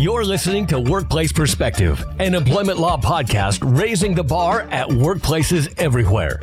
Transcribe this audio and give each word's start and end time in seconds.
You're 0.00 0.24
listening 0.24 0.64
to 0.68 0.78
Workplace 0.78 1.32
Perspective, 1.32 2.04
an 2.20 2.36
employment 2.36 2.78
law 2.78 3.00
podcast 3.00 3.58
raising 3.76 4.14
the 4.14 4.22
bar 4.22 4.60
at 4.70 4.86
workplaces 4.86 5.74
everywhere. 5.76 6.38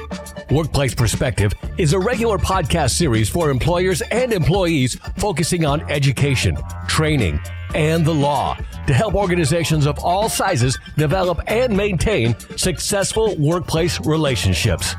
Workplace 0.52 0.94
Perspective 0.94 1.54
is 1.78 1.94
a 1.94 2.00
regular 2.00 2.38
podcast 2.38 2.98
series 2.98 3.30
for 3.30 3.50
employers 3.50 4.02
and 4.12 4.34
employees 4.34 4.96
focusing 5.18 5.64
on 5.64 5.90
education, 5.90 6.58
training, 6.90 7.40
and 7.74 8.06
the 8.06 8.14
law 8.14 8.58
to 8.88 8.94
help 8.94 9.16
organizations 9.16 9.86
of 9.86 10.00
all 10.00 10.28
sizes 10.28 10.78
develop 10.98 11.40
and 11.48 11.78
maintain 11.78 12.38
successful 12.58 13.38
workplace 13.38 14.02
relationships. 14.06 14.96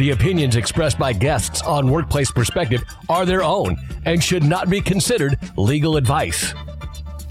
The 0.00 0.10
opinions 0.10 0.56
expressed 0.56 0.98
by 0.98 1.12
guests 1.12 1.62
on 1.62 1.88
Workplace 1.88 2.32
Perspective 2.32 2.82
are 3.08 3.24
their 3.24 3.44
own 3.44 3.76
and 4.04 4.20
should 4.20 4.42
not 4.42 4.68
be 4.68 4.80
considered 4.80 5.38
legal 5.56 5.96
advice. 5.96 6.54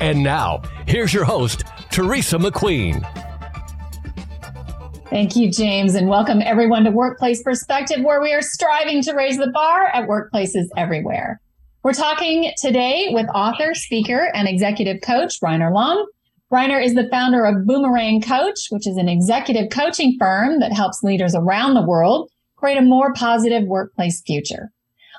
And 0.02 0.24
now, 0.24 0.64
here's 0.88 1.14
your 1.14 1.26
host, 1.26 1.64
Teresa 1.92 2.40
McQueen. 2.40 3.06
Thank 5.12 5.36
you, 5.36 5.52
James, 5.52 5.94
and 5.94 6.10
welcome 6.10 6.42
everyone 6.42 6.86
to 6.86 6.90
Workplace 6.90 7.44
Perspective, 7.44 8.04
where 8.04 8.20
we 8.20 8.34
are 8.34 8.42
striving 8.42 9.04
to 9.04 9.14
raise 9.14 9.38
the 9.38 9.52
bar 9.52 9.86
at 9.94 10.10
workplaces 10.10 10.66
everywhere. 10.76 11.40
We're 11.84 11.94
talking 11.94 12.52
today 12.58 13.10
with 13.12 13.28
author, 13.36 13.76
speaker, 13.76 14.32
and 14.34 14.48
executive 14.48 15.04
coach 15.04 15.40
Reiner 15.40 15.72
Lomb. 15.72 16.08
Reiner 16.52 16.84
is 16.84 16.96
the 16.96 17.08
founder 17.12 17.46
of 17.46 17.68
Boomerang 17.68 18.22
Coach, 18.22 18.70
which 18.72 18.88
is 18.88 18.98
an 18.98 19.08
executive 19.08 19.70
coaching 19.70 20.16
firm 20.20 20.62
that 20.62 20.74
helps 20.74 21.04
leaders 21.04 21.36
around 21.36 21.76
the 21.76 21.86
world 21.86 22.28
create 22.56 22.80
a 22.80 22.82
more 22.82 23.14
positive 23.14 23.66
workplace 23.68 24.24
future. 24.26 24.72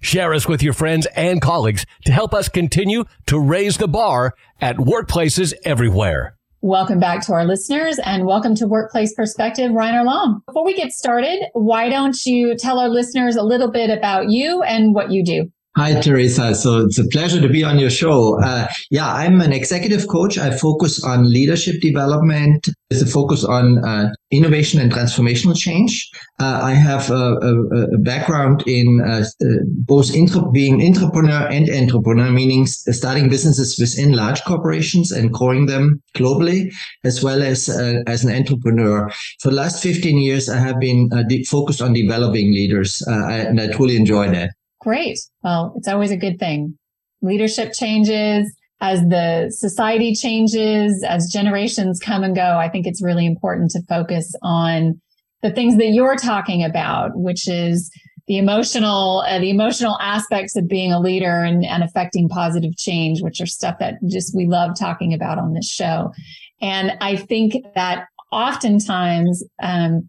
Share 0.00 0.34
us 0.34 0.48
with 0.48 0.60
your 0.60 0.72
friends 0.72 1.06
and 1.14 1.40
colleagues 1.40 1.86
to 2.04 2.10
help 2.10 2.34
us 2.34 2.48
continue 2.48 3.04
to 3.26 3.38
raise 3.38 3.76
the 3.76 3.86
bar 3.86 4.34
at 4.60 4.78
workplaces 4.78 5.54
everywhere. 5.64 6.36
Welcome 6.64 7.00
back 7.00 7.26
to 7.26 7.32
our 7.32 7.44
listeners 7.44 7.98
and 8.04 8.24
welcome 8.24 8.54
to 8.54 8.68
Workplace 8.68 9.12
Perspective, 9.14 9.72
Reiner 9.72 10.04
Lomb. 10.04 10.44
Before 10.46 10.64
we 10.64 10.74
get 10.74 10.92
started, 10.92 11.42
why 11.54 11.88
don't 11.88 12.14
you 12.24 12.56
tell 12.56 12.78
our 12.78 12.88
listeners 12.88 13.34
a 13.34 13.42
little 13.42 13.68
bit 13.68 13.90
about 13.90 14.30
you 14.30 14.62
and 14.62 14.94
what 14.94 15.10
you 15.10 15.24
do? 15.24 15.50
Hi, 15.74 15.98
Teresa. 15.98 16.54
So 16.54 16.80
it's 16.80 16.98
a 16.98 17.08
pleasure 17.08 17.40
to 17.40 17.48
be 17.48 17.64
on 17.64 17.78
your 17.78 17.88
show. 17.88 18.38
Uh, 18.42 18.68
yeah, 18.90 19.10
I'm 19.10 19.40
an 19.40 19.54
executive 19.54 20.06
coach. 20.06 20.36
I 20.36 20.50
focus 20.50 21.02
on 21.02 21.32
leadership 21.32 21.80
development 21.80 22.68
with 22.90 23.00
a 23.00 23.06
focus 23.06 23.42
on 23.42 23.82
uh, 23.82 24.12
innovation 24.30 24.82
and 24.82 24.92
transformational 24.92 25.56
change. 25.56 26.10
Uh, 26.38 26.60
I 26.62 26.72
have 26.72 27.10
a, 27.10 27.14
a, 27.14 27.94
a 27.94 27.98
background 28.00 28.64
in 28.66 29.00
uh, 29.00 29.24
uh, 29.24 29.46
both 29.64 30.14
intra- 30.14 30.50
being 30.50 30.82
entrepreneur 30.82 31.48
and 31.50 31.70
entrepreneur, 31.70 32.30
meaning 32.30 32.66
starting 32.66 33.30
businesses 33.30 33.78
within 33.78 34.12
large 34.12 34.44
corporations 34.44 35.10
and 35.10 35.32
growing 35.32 35.64
them 35.64 36.02
globally, 36.14 36.70
as 37.04 37.24
well 37.24 37.42
as 37.42 37.70
uh, 37.70 38.02
as 38.06 38.24
an 38.24 38.34
entrepreneur. 38.34 39.08
For 39.40 39.48
the 39.48 39.56
last 39.56 39.82
15 39.82 40.18
years, 40.18 40.50
I 40.50 40.58
have 40.58 40.78
been 40.78 41.08
de- 41.28 41.44
focused 41.44 41.80
on 41.80 41.94
developing 41.94 42.52
leaders, 42.52 43.02
I, 43.08 43.38
and 43.38 43.58
I 43.58 43.68
truly 43.68 43.96
enjoy 43.96 44.28
that. 44.32 44.50
Great. 44.82 45.18
Well, 45.42 45.74
it's 45.76 45.86
always 45.86 46.10
a 46.10 46.16
good 46.16 46.38
thing. 46.38 46.76
Leadership 47.22 47.72
changes 47.72 48.52
as 48.80 49.00
the 49.02 49.48
society 49.56 50.12
changes, 50.12 51.04
as 51.08 51.32
generations 51.32 52.00
come 52.00 52.24
and 52.24 52.34
go. 52.34 52.58
I 52.58 52.68
think 52.68 52.86
it's 52.86 53.00
really 53.00 53.24
important 53.24 53.70
to 53.70 53.82
focus 53.88 54.34
on 54.42 55.00
the 55.40 55.52
things 55.52 55.76
that 55.76 55.90
you're 55.90 56.16
talking 56.16 56.64
about, 56.64 57.12
which 57.14 57.46
is 57.46 57.92
the 58.26 58.38
emotional, 58.38 59.24
uh, 59.28 59.38
the 59.38 59.50
emotional 59.50 59.96
aspects 60.00 60.56
of 60.56 60.68
being 60.68 60.92
a 60.92 60.98
leader 60.98 61.44
and, 61.44 61.64
and 61.64 61.84
affecting 61.84 62.28
positive 62.28 62.76
change, 62.76 63.22
which 63.22 63.40
are 63.40 63.46
stuff 63.46 63.76
that 63.78 63.94
just 64.08 64.34
we 64.34 64.46
love 64.46 64.76
talking 64.76 65.14
about 65.14 65.38
on 65.38 65.54
this 65.54 65.68
show. 65.68 66.12
And 66.60 66.92
I 67.00 67.14
think 67.14 67.54
that 67.76 68.06
oftentimes, 68.32 69.44
um, 69.62 70.08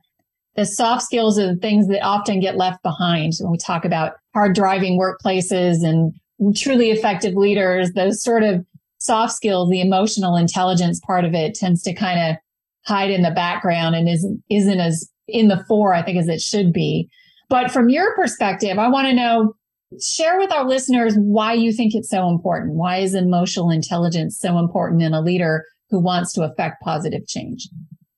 the 0.56 0.66
soft 0.66 1.04
skills 1.04 1.40
are 1.40 1.54
the 1.54 1.60
things 1.60 1.88
that 1.88 2.04
often 2.04 2.40
get 2.40 2.58
left 2.58 2.84
behind 2.84 3.34
when 3.40 3.52
we 3.52 3.58
talk 3.58 3.86
about 3.86 4.14
hard 4.34 4.56
driving 4.56 5.00
workplaces 5.00 5.84
and 5.84 6.14
truly 6.56 6.92
effective 6.92 7.36
leaders, 7.36 7.92
those 7.94 8.22
sort 8.22 8.44
of 8.44 8.66
soft 9.00 9.34
skills, 9.34 9.70
the 9.70 9.82
emotional 9.82 10.36
intelligence 10.36 11.00
part 11.00 11.26
of 11.26 11.34
it 11.34 11.56
tends 11.56 11.82
to 11.84 11.94
kind 11.94 12.20
of 12.20 12.38
hide 12.86 13.10
in 13.10 13.22
the 13.22 13.32
background 13.32 13.96
and 13.96 14.08
isn't, 14.08 14.44
isn't 14.50 14.80
as 14.80 15.10
in 15.28 15.48
the 15.48 15.64
fore, 15.68 15.94
I 15.94 16.02
think, 16.02 16.18
as 16.18 16.28
it 16.28 16.42
should 16.42 16.74
be. 16.74 17.10
But 17.50 17.72
from 17.72 17.90
your 17.90 18.16
perspective, 18.16 18.78
I 18.78 18.88
want 18.90 19.08
to 19.08 19.14
know, 19.14 19.56
share 20.02 20.38
with 20.38 20.52
our 20.52 20.68
listeners 20.68 21.16
why 21.18 21.54
you 21.54 21.72
think 21.72 21.94
it's 21.96 22.10
so 22.10 22.28
important. 22.30 22.74
Why 22.74 22.98
is 22.98 23.14
emotional 23.14 23.70
intelligence 23.70 24.38
so 24.38 24.58
important 24.58 25.02
in 25.02 25.14
a 25.14 25.22
leader 25.22 25.66
who 25.90 26.00
wants 26.00 26.34
to 26.34 26.44
affect 26.44 26.82
positive 26.82 27.28
change? 27.28 27.70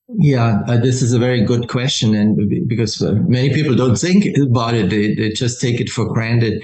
Yeah, 0.07 0.61
uh, 0.67 0.77
this 0.77 1.01
is 1.01 1.13
a 1.13 1.19
very 1.19 1.41
good 1.43 1.67
question. 1.67 2.13
And 2.13 2.67
because 2.67 3.01
uh, 3.01 3.13
many 3.27 3.51
people 3.51 3.73
don't 3.73 3.97
think 3.97 4.37
about 4.37 4.75
it, 4.75 4.91
they, 4.91 5.15
they 5.15 5.29
just 5.31 5.59
take 5.59 5.81
it 5.81 5.89
for 5.89 6.05
granted. 6.05 6.63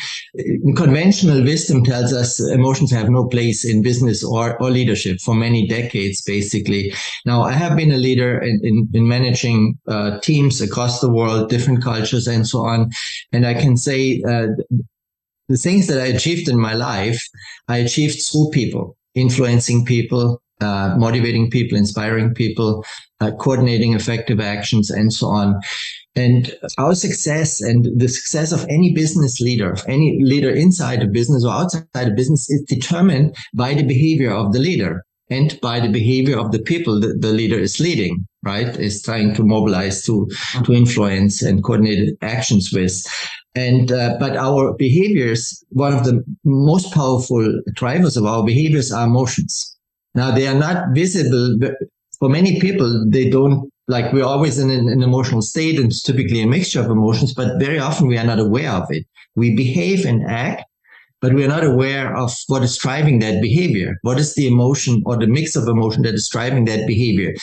Conventional 0.76 1.44
wisdom 1.44 1.84
tells 1.84 2.14
us 2.14 2.40
emotions 2.40 2.92
have 2.92 3.10
no 3.10 3.28
place 3.28 3.66
in 3.66 3.82
business 3.82 4.24
or, 4.24 4.62
or 4.62 4.70
leadership 4.70 5.20
for 5.22 5.34
many 5.34 5.68
decades, 5.68 6.22
basically. 6.22 6.94
Now, 7.26 7.42
I 7.42 7.54
have 7.54 7.76
been 7.76 7.92
a 7.92 7.98
leader 7.98 8.38
in, 8.40 8.60
in, 8.64 8.88
in 8.94 9.08
managing 9.08 9.80
uh, 9.88 10.20
teams 10.20 10.62
across 10.62 11.02
the 11.02 11.12
world, 11.12 11.50
different 11.50 11.84
cultures 11.84 12.28
and 12.28 12.48
so 12.48 12.60
on. 12.60 12.92
And 13.32 13.48
I 13.48 13.56
can 13.56 13.76
say, 13.76 14.22
uh, 14.22 14.48
the 15.50 15.58
things 15.58 15.88
that 15.88 16.00
I 16.00 16.06
achieved 16.06 16.48
in 16.48 16.60
my 16.60 16.76
life, 16.76 17.22
I 17.68 17.78
achieved 17.78 18.22
through 18.22 18.52
people, 18.52 18.96
influencing 19.16 19.84
people, 19.84 20.42
uh, 20.62 20.96
motivating 20.98 21.50
people, 21.50 21.78
inspiring 21.78 22.34
people, 22.34 22.86
uh, 23.20 23.32
coordinating 23.32 23.94
effective 23.94 24.40
actions, 24.40 24.90
and 24.90 25.12
so 25.12 25.28
on. 25.28 25.60
And 26.16 26.54
our 26.78 26.94
success 26.94 27.62
and 27.62 27.88
the 27.98 28.10
success 28.10 28.52
of 28.52 28.66
any 28.70 28.94
business 28.94 29.40
leader, 29.40 29.72
of 29.72 29.84
any 29.88 30.20
leader 30.22 30.50
inside 30.50 31.02
a 31.02 31.08
business 31.08 31.46
or 31.46 31.54
outside 31.54 31.86
a 31.96 32.12
business 32.12 32.50
is 32.50 32.62
determined 32.64 33.36
by 33.54 33.74
the 33.74 33.84
behavior 33.84 34.32
of 34.32 34.52
the 34.52 34.60
leader 34.60 35.04
and 35.30 35.58
by 35.62 35.80
the 35.80 35.88
behavior 35.88 36.38
of 36.38 36.52
the 36.52 36.60
people 36.60 37.00
that 37.00 37.22
the 37.22 37.32
leader 37.32 37.58
is 37.58 37.80
leading, 37.80 38.28
right? 38.44 38.78
Is 38.78 39.02
trying 39.02 39.34
to 39.36 39.44
mobilize 39.44 40.04
to, 40.06 40.30
to 40.66 40.74
influence 40.74 41.42
and 41.42 41.64
coordinate 41.64 42.18
actions 42.22 42.72
with. 42.74 42.94
And, 43.56 43.92
uh, 43.92 44.18
but 44.20 44.36
our 44.36 44.74
behaviors, 44.74 45.64
one 45.70 45.94
of 45.94 46.04
the 46.04 46.22
most 46.44 46.94
powerful 46.94 47.62
drivers 47.74 48.18
of 48.18 48.26
our 48.26 48.44
behaviors 48.44 48.92
are 48.92 49.08
emotions. 49.08 49.78
Now 50.14 50.32
they 50.32 50.48
are 50.48 50.56
not 50.58 50.94
visible 50.94 51.58
for 52.20 52.30
many 52.30 52.60
people. 52.60 53.06
They 53.10 53.30
don't 53.30 53.70
like 53.88 54.14
we're 54.14 54.24
always 54.24 54.58
in 54.58 54.70
an, 54.70 54.88
an, 54.88 55.02
emotional 55.02 55.42
state 55.42 55.78
and 55.78 55.88
it's 55.88 56.02
typically 56.02 56.42
a 56.42 56.48
mixture 56.48 56.80
of 56.80 56.90
emotions, 56.90 57.34
but 57.34 57.60
very 57.60 57.80
often 57.80 58.08
we 58.08 58.18
are 58.18 58.26
not 58.26 58.40
aware 58.40 58.70
of 58.72 58.88
it. 58.90 59.06
We 59.36 59.56
behave 59.56 60.06
and 60.06 60.24
act, 60.30 60.64
but 61.20 61.34
we 61.34 61.44
are 61.44 61.50
not 61.50 61.66
aware 61.66 62.16
of 62.16 62.32
what 62.48 62.64
is 62.64 62.78
driving 62.78 63.20
that 63.20 63.42
behavior. 63.42 63.98
What 64.04 64.18
is 64.18 64.36
the 64.36 64.48
emotion 64.48 65.02
or 65.06 65.18
the 65.18 65.28
mix 65.28 65.56
of 65.56 65.68
emotion 65.68 66.04
that 66.04 66.14
is 66.14 66.30
driving 66.30 66.66
that 66.66 66.88
behavior? 66.88 67.34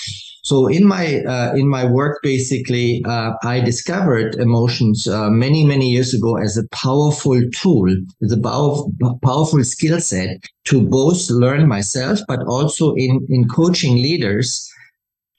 So 0.48 0.66
in 0.66 0.86
my 0.86 1.22
uh, 1.25 1.53
in 1.56 1.69
my 1.69 1.84
work, 1.84 2.21
basically, 2.22 3.03
uh, 3.04 3.33
I 3.42 3.60
discovered 3.60 4.36
emotions 4.36 5.06
uh, 5.06 5.28
many 5.28 5.62
many 5.62 5.91
years 5.91 6.15
ago 6.15 6.39
as 6.39 6.56
a 6.56 6.66
powerful 6.68 7.39
tool, 7.60 7.95
as 8.22 8.33
a 8.33 8.41
powerful, 8.41 8.91
powerful 9.22 9.62
skill 9.62 10.00
set 10.00 10.30
to 10.71 10.80
both 10.80 11.28
learn 11.28 11.68
myself, 11.68 12.21
but 12.27 12.41
also 12.47 12.95
in 12.95 13.27
in 13.28 13.47
coaching 13.47 13.97
leaders 13.97 14.66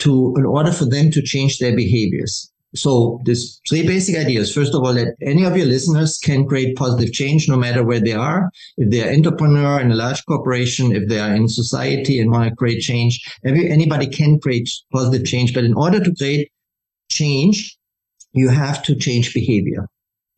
to 0.03 0.35
in 0.38 0.45
order 0.45 0.71
for 0.71 0.85
them 0.85 1.09
to 1.09 1.23
change 1.23 1.57
their 1.57 1.75
behaviors. 1.75 2.51
So 2.75 3.19
there's 3.25 3.60
three 3.68 3.86
basic 3.86 4.16
ideas. 4.16 4.54
First 4.54 4.75
of 4.75 4.83
all, 4.83 4.94
that 4.94 5.16
any 5.21 5.44
of 5.44 5.57
your 5.57 5.66
listeners 5.66 6.19
can 6.19 6.45
create 6.45 6.75
positive 6.75 7.12
change 7.13 7.50
no 7.50 7.57
matter 7.57 7.83
where 7.83 8.00
they 8.00 8.13
are. 8.13 8.51
If 8.77 8.92
they're 8.92 9.12
entrepreneur 9.12 9.80
in 9.80 9.92
a 9.92 9.95
large 9.95 10.24
corporation, 10.25 10.95
if 10.95 11.10
they 11.10 11.19
are 11.19 11.33
in 11.33 11.48
society 11.48 12.19
and 12.19 12.31
want 12.31 12.50
to 12.50 12.56
create 12.56 12.81
change, 12.81 13.19
every, 13.44 13.69
anybody 13.71 14.07
can 14.07 14.39
create 14.39 14.69
positive 14.94 15.25
change. 15.25 15.54
But 15.54 15.63
in 15.63 15.74
order 15.74 16.00
to 16.00 16.13
create 16.16 16.51
change, 17.10 17.75
you 18.33 18.50
have 18.50 18.83
to 18.83 18.95
change 18.95 19.33
behavior, 19.33 19.88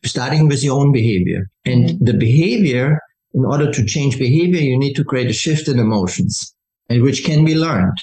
starting 0.02 0.48
with 0.48 0.64
your 0.64 0.80
own 0.80 0.90
behavior. 0.90 1.50
And 1.66 1.84
mm-hmm. 1.84 2.04
the 2.04 2.14
behavior, 2.14 2.98
in 3.34 3.44
order 3.44 3.70
to 3.70 3.84
change 3.84 4.18
behavior, 4.18 4.60
you 4.60 4.78
need 4.78 4.94
to 4.94 5.04
create 5.04 5.28
a 5.28 5.34
shift 5.34 5.68
in 5.68 5.78
emotions, 5.78 6.54
and 6.88 7.02
which 7.02 7.24
can 7.24 7.44
be 7.44 7.54
learned 7.54 7.98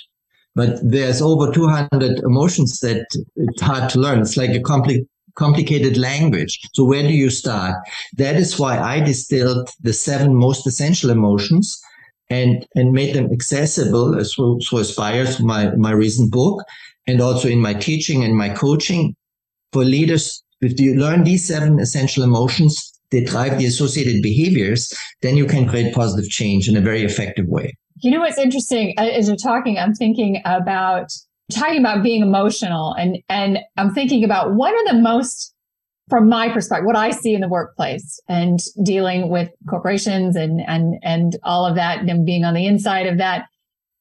but 0.60 0.78
there's 0.84 1.22
over 1.22 1.50
200 1.54 2.20
emotions 2.20 2.82
that 2.82 3.08
it's 3.38 3.62
hard 3.62 3.90
to 3.92 3.98
learn. 3.98 4.20
It's 4.20 4.36
like 4.36 4.50
a 4.50 4.60
compli- 4.60 5.08
complicated 5.36 5.96
language. 5.96 6.60
So 6.74 6.84
where 6.84 7.02
do 7.02 7.14
you 7.14 7.30
start? 7.30 7.76
That 8.18 8.36
is 8.36 8.60
why 8.60 8.78
I 8.78 9.00
distilled 9.00 9.70
the 9.80 9.94
seven 9.94 10.36
most 10.36 10.68
essential 10.68 11.12
emotions 11.12 11.82
and, 12.30 12.68
and 12.76 12.92
made 12.92 13.16
them 13.16 13.32
accessible 13.32 14.20
as 14.20 14.34
through, 14.34 14.60
through 14.60 14.80
Aspire, 14.80 15.28
my, 15.40 15.74
my 15.78 15.92
recent 15.92 16.30
book, 16.30 16.62
and 17.08 17.22
also 17.22 17.48
in 17.48 17.62
my 17.62 17.74
teaching 17.74 18.26
and 18.26 18.36
my 18.36 18.50
coaching 18.50 19.16
for 19.72 19.86
leaders. 19.86 20.44
If 20.60 20.78
you 20.78 20.96
learn 20.96 21.24
these 21.24 21.48
seven 21.48 21.80
essential 21.80 22.26
emotions, 22.26 23.00
they 23.12 23.24
drive 23.24 23.60
the 23.60 23.66
associated 23.66 24.22
behaviors, 24.22 24.94
then 25.22 25.38
you 25.38 25.46
can 25.46 25.70
create 25.70 25.96
positive 25.96 26.30
change 26.30 26.68
in 26.68 26.76
a 26.76 26.82
very 26.82 27.04
effective 27.04 27.48
way. 27.48 27.78
You 28.02 28.12
know 28.12 28.20
what's 28.20 28.38
interesting 28.38 28.98
as 28.98 29.28
you're 29.28 29.38
talking, 29.38 29.78
I'm 29.78 29.94
thinking 29.94 30.42
about 30.46 31.12
talking 31.52 31.80
about 31.80 32.04
being 32.04 32.22
emotional 32.22 32.94
and 32.94 33.18
and 33.28 33.60
I'm 33.78 33.94
thinking 33.94 34.24
about 34.24 34.54
what 34.54 34.74
are 34.74 34.94
the 34.94 35.02
most 35.02 35.54
from 36.10 36.28
my 36.28 36.50
perspective, 36.50 36.86
what 36.86 36.96
I 36.96 37.12
see 37.12 37.34
in 37.34 37.42
the 37.42 37.48
workplace 37.48 38.20
and 38.28 38.60
dealing 38.84 39.30
with 39.30 39.50
corporations 39.70 40.36
and 40.36 40.62
and 40.68 40.96
and 41.04 41.38
all 41.44 41.66
of 41.66 41.76
that 41.76 42.00
and 42.00 42.26
being 42.26 42.44
on 42.44 42.54
the 42.54 42.66
inside 42.66 43.06
of 43.06 43.18
that, 43.20 43.46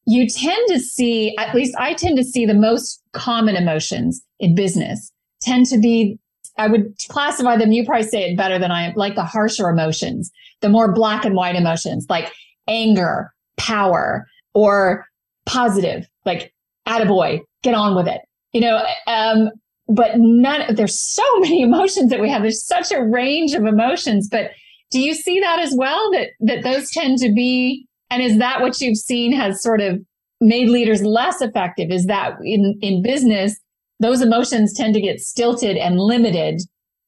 you 0.07 0.29
tend 0.29 0.69
to 0.69 0.81
see, 0.81 1.37
at 1.37 1.55
least 1.55 1.75
I 1.79 1.93
tend 1.95 2.17
to 2.17 2.25
see 2.25 2.47
the 2.47 2.55
most 2.55 3.03
common 3.13 3.57
emotions 3.57 4.23
in 4.41 4.55
business 4.55 5.13
tend 5.43 5.67
to 5.67 5.79
be 5.79 6.19
I 6.57 6.67
would 6.67 6.95
classify 7.09 7.57
them. 7.57 7.73
You 7.73 7.85
probably 7.85 8.09
say 8.09 8.31
it 8.31 8.37
better 8.37 8.59
than 8.59 8.73
I 8.73 8.83
am, 8.89 8.95
like 8.97 9.15
the 9.15 9.25
harsher 9.25 9.69
emotions, 9.69 10.31
the 10.61 10.69
more 10.69 10.93
black 10.93 11.25
and 11.25 11.37
white 11.37 11.55
emotions 11.55 12.07
like 12.09 12.33
anger, 12.67 13.33
power, 13.59 14.27
or 14.55 15.07
positive, 15.47 16.07
like 16.25 16.53
attaboy, 16.87 17.41
get 17.63 17.75
on 17.75 17.97
with 17.97 18.09
it. 18.09 18.21
You 18.53 18.63
know, 18.63 18.85
um, 19.07 19.51
but 19.89 20.13
none, 20.17 20.75
there's 20.75 20.99
so 20.99 21.23
many 21.41 21.63
emotions 21.63 22.11
that 22.11 22.21
we 22.21 22.31
have. 22.31 22.43
There's 22.43 22.65
such 22.65 22.93
a 22.93 23.03
range 23.03 23.55
of 23.55 23.65
emotions, 23.65 24.29
but 24.31 24.51
do 24.91 25.01
you 25.01 25.15
see 25.15 25.41
that 25.41 25.59
as 25.59 25.75
well? 25.77 26.11
That, 26.13 26.29
that 26.41 26.63
those 26.63 26.91
tend 26.91 27.19
to 27.19 27.33
be, 27.33 27.87
and 28.11 28.23
is 28.23 28.39
that 28.39 28.61
what 28.61 28.81
you've 28.81 28.97
seen 28.97 29.33
has 29.33 29.63
sort 29.63 29.81
of 29.81 29.99
made 30.41 30.69
leaders 30.69 31.03
less 31.03 31.43
effective? 31.43 31.91
Is 31.91 32.07
that 32.07 32.35
in, 32.43 32.79
in 32.81 33.03
business, 33.03 33.59
those 34.01 34.23
emotions 34.23 34.73
tend 34.73 34.95
to 34.95 35.01
get 35.01 35.21
stilted 35.21 35.77
and 35.77 35.99
limited 35.99 36.63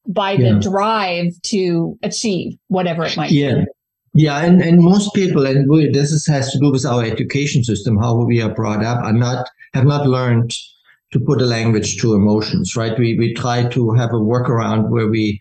by 0.07 0.33
yeah. 0.33 0.53
the 0.53 0.61
drive 0.61 1.41
to 1.43 1.99
achieve 2.03 2.55
whatever 2.69 3.05
it 3.05 3.17
might 3.17 3.31
yeah. 3.31 3.55
be. 3.55 3.65
Yeah, 4.13 4.45
and, 4.45 4.61
and 4.61 4.83
most 4.83 5.15
people, 5.15 5.47
and 5.47 5.69
we, 5.71 5.89
this 5.91 6.11
is, 6.11 6.27
has 6.27 6.51
to 6.53 6.59
do 6.59 6.73
with 6.73 6.85
our 6.85 7.05
education 7.05 7.63
system, 7.63 7.97
how 7.97 8.25
we 8.25 8.43
are 8.43 8.53
brought 8.53 8.85
up, 8.85 9.05
are 9.05 9.13
not 9.13 9.49
have 9.73 9.85
not 9.85 10.07
learned 10.07 10.53
to 11.13 11.21
put 11.21 11.41
a 11.41 11.47
language 11.47 12.01
to 12.01 12.15
emotions. 12.15 12.75
Right? 12.75 12.99
We 12.99 13.17
we 13.19 13.35
try 13.35 13.69
to 13.69 13.93
have 13.93 14.11
a 14.11 14.25
workaround 14.33 14.91
where 14.91 15.07
we 15.07 15.39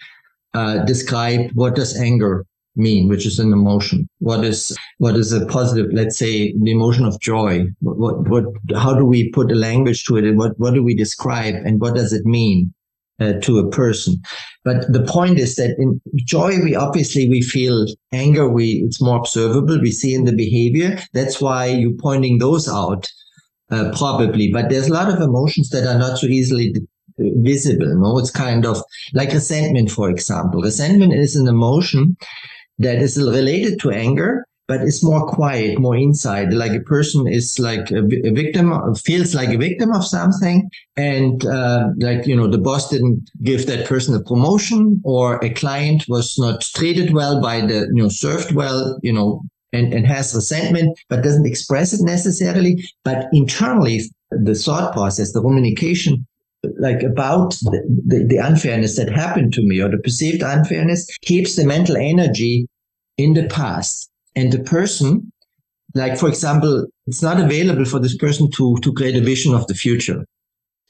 uh, 0.54 0.86
describe 0.86 1.50
what 1.54 1.76
does 1.76 2.00
anger 2.00 2.46
mean, 2.76 3.10
which 3.10 3.26
is 3.26 3.40
an 3.40 3.52
emotion. 3.54 4.08
What 4.20 4.46
is 4.46 4.78
what 5.00 5.16
is 5.16 5.34
a 5.34 5.48
positive? 5.48 5.92
Let's 5.92 6.18
say 6.18 6.54
the 6.54 6.72
emotion 6.72 7.06
of 7.06 7.20
joy. 7.20 7.66
What 7.80 7.98
what, 7.98 8.28
what 8.30 8.46
how 8.78 8.94
do 8.94 9.04
we 9.04 9.32
put 9.32 9.52
a 9.52 9.56
language 9.56 10.04
to 10.06 10.18
it, 10.18 10.26
and 10.26 10.38
what 10.38 10.60
what 10.60 10.76
do 10.76 10.84
we 10.84 10.94
describe, 10.94 11.56
and 11.56 11.82
what 11.82 11.96
does 11.96 12.14
it 12.14 12.26
mean? 12.26 12.72
Uh, 13.20 13.34
to 13.42 13.60
a 13.60 13.70
person. 13.70 14.16
But 14.64 14.94
the 14.94 15.04
point 15.04 15.40
is 15.40 15.56
that 15.56 15.76
in 15.78 16.00
joy, 16.16 16.52
we 16.64 16.74
obviously 16.74 17.28
we 17.28 17.42
feel 17.42 17.86
anger. 18.14 18.48
We 18.48 18.82
it's 18.86 19.02
more 19.02 19.18
observable. 19.18 19.78
We 19.82 19.92
see 19.92 20.14
in 20.14 20.24
the 20.24 20.32
behavior. 20.32 20.98
That's 21.12 21.42
why 21.42 21.66
you're 21.66 22.00
pointing 22.00 22.38
those 22.38 22.70
out, 22.70 23.12
uh, 23.72 23.92
probably. 23.98 24.54
But 24.54 24.70
there's 24.70 24.88
a 24.88 24.94
lot 24.94 25.14
of 25.14 25.20
emotions 25.20 25.70
that 25.72 25.86
are 25.86 26.00
not 26.00 26.20
so 26.20 26.28
easily 26.28 26.74
visible. 27.18 27.94
No, 27.98 28.18
it's 28.20 28.32
kind 28.32 28.66
of 28.66 28.82
like 29.14 29.34
resentment, 29.34 29.92
for 29.92 30.10
example. 30.10 30.62
Resentment 30.62 31.14
is 31.14 31.36
an 31.36 31.50
emotion 31.50 32.16
that 32.78 33.00
is 33.02 33.18
related 33.18 33.82
to 33.82 33.92
anger, 33.92 34.46
but 34.70 34.82
it's 34.82 35.04
more 35.04 35.26
quiet, 35.26 35.80
more 35.80 35.98
inside. 35.98 36.54
Like 36.54 36.74
a 36.74 36.80
person 36.80 37.28
is 37.28 37.58
like 37.58 37.90
a, 37.90 38.04
a 38.24 38.32
victim, 38.32 38.94
feels 38.94 39.34
like 39.34 39.50
a 39.50 39.58
victim 39.58 39.92
of 39.92 40.06
something. 40.06 40.70
And, 40.96 41.44
uh, 41.44 41.88
like, 41.98 42.28
you 42.28 42.36
know, 42.36 42.46
the 42.48 42.60
boss 42.60 42.88
didn't 42.92 43.32
give 43.42 43.66
that 43.66 43.88
person 43.88 44.14
a 44.14 44.22
promotion 44.22 45.02
or 45.04 45.44
a 45.44 45.50
client 45.50 46.06
was 46.08 46.38
not 46.38 46.62
treated 46.62 47.16
well 47.16 47.42
by 47.42 47.62
the, 47.62 47.90
you 47.92 48.04
know, 48.04 48.10
served 48.10 48.52
well, 48.54 49.00
you 49.02 49.12
know, 49.12 49.42
and, 49.74 49.92
and 49.92 50.06
has 50.06 50.36
resentment, 50.36 51.00
but 51.10 51.24
doesn't 51.24 51.48
express 51.48 51.92
it 51.92 52.02
necessarily. 52.04 52.84
But 53.04 53.26
internally, 53.34 54.02
the 54.30 54.54
thought 54.54 54.94
process, 54.94 55.34
the 55.34 55.42
communication 55.42 56.28
like 56.78 57.02
about 57.02 57.56
the, 57.62 57.82
the, 58.06 58.26
the, 58.26 58.38
unfairness 58.38 58.98
that 58.98 59.10
happened 59.10 59.54
to 59.54 59.64
me 59.64 59.80
or 59.80 59.90
the 59.90 59.98
perceived 59.98 60.44
unfairness 60.44 61.08
keeps 61.22 61.56
the 61.56 61.66
mental 61.66 61.96
energy 61.96 62.68
in 63.18 63.34
the 63.34 63.48
past 63.48 64.10
and 64.40 64.54
the 64.54 64.64
person, 64.76 65.32
like 65.96 66.18
for 66.18 66.30
example, 66.30 66.88
it's 67.08 67.22
not 67.22 67.40
available 67.40 67.86
for 67.86 68.00
this 68.00 68.18
person 68.18 68.50
to 68.58 68.66
to 68.84 68.94
create 68.94 69.18
a 69.18 69.26
vision 69.32 69.54
of 69.54 69.68
the 69.68 69.74
future, 69.86 70.20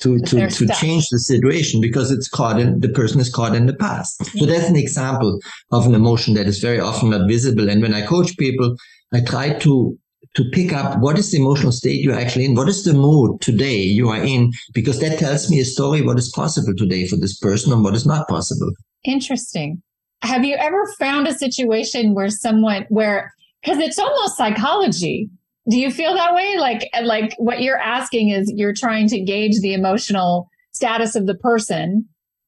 to 0.03 0.19
to 0.29 0.49
to 0.57 0.67
change 0.81 1.05
the 1.09 1.19
situation 1.19 1.81
because 1.81 2.11
it's 2.11 2.29
caught 2.29 2.59
in 2.59 2.79
the 2.79 2.93
person 2.99 3.19
is 3.19 3.33
caught 3.37 3.55
in 3.55 3.65
the 3.65 3.79
past. 3.85 4.13
So 4.37 4.45
that's 4.45 4.69
an 4.69 4.75
example 4.75 5.39
of 5.71 5.87
an 5.87 5.95
emotion 5.95 6.35
that 6.35 6.47
is 6.47 6.59
very 6.59 6.79
often 6.79 7.09
not 7.09 7.27
visible. 7.27 7.69
And 7.69 7.81
when 7.81 7.95
I 7.99 8.05
coach 8.05 8.37
people, 8.37 8.75
I 9.13 9.21
try 9.21 9.47
to 9.65 9.97
to 10.35 10.43
pick 10.51 10.71
up 10.73 10.99
what 10.99 11.17
is 11.17 11.31
the 11.31 11.39
emotional 11.39 11.71
state 11.71 12.01
you're 12.03 12.21
actually 12.23 12.45
in, 12.45 12.53
what 12.55 12.69
is 12.69 12.83
the 12.83 12.93
mood 12.93 13.41
today 13.41 13.77
you 13.77 14.09
are 14.09 14.23
in, 14.23 14.51
because 14.73 14.99
that 14.99 15.17
tells 15.17 15.49
me 15.49 15.59
a 15.59 15.65
story 15.65 16.01
what 16.03 16.19
is 16.19 16.29
possible 16.29 16.73
today 16.77 17.07
for 17.07 17.15
this 17.15 17.35
person 17.39 17.73
and 17.73 17.83
what 17.83 17.95
is 17.95 18.05
not 18.05 18.27
possible. 18.27 18.71
Interesting. 19.03 19.81
Have 20.21 20.43
you 20.45 20.55
ever 20.55 20.85
found 20.99 21.27
a 21.27 21.33
situation 21.33 22.13
where 22.13 22.29
someone 22.29 22.85
where 22.89 23.33
because 23.61 23.79
it's 23.79 24.00
almost 24.00 24.38
psychology. 24.38 25.29
Do 25.69 25.77
you 25.77 25.91
feel 25.91 26.13
that 26.15 26.33
way? 26.33 26.57
Like 26.57 26.89
like 27.03 27.35
what 27.38 27.61
you're 27.61 27.77
asking 27.77 28.29
is 28.29 28.51
you're 28.56 28.73
trying 28.73 29.07
to 29.09 29.19
gauge 29.19 29.59
the 29.59 29.73
emotional 29.73 30.50
status 30.71 31.15
of 31.15 31.27
the 31.27 31.35
person. 31.35 32.07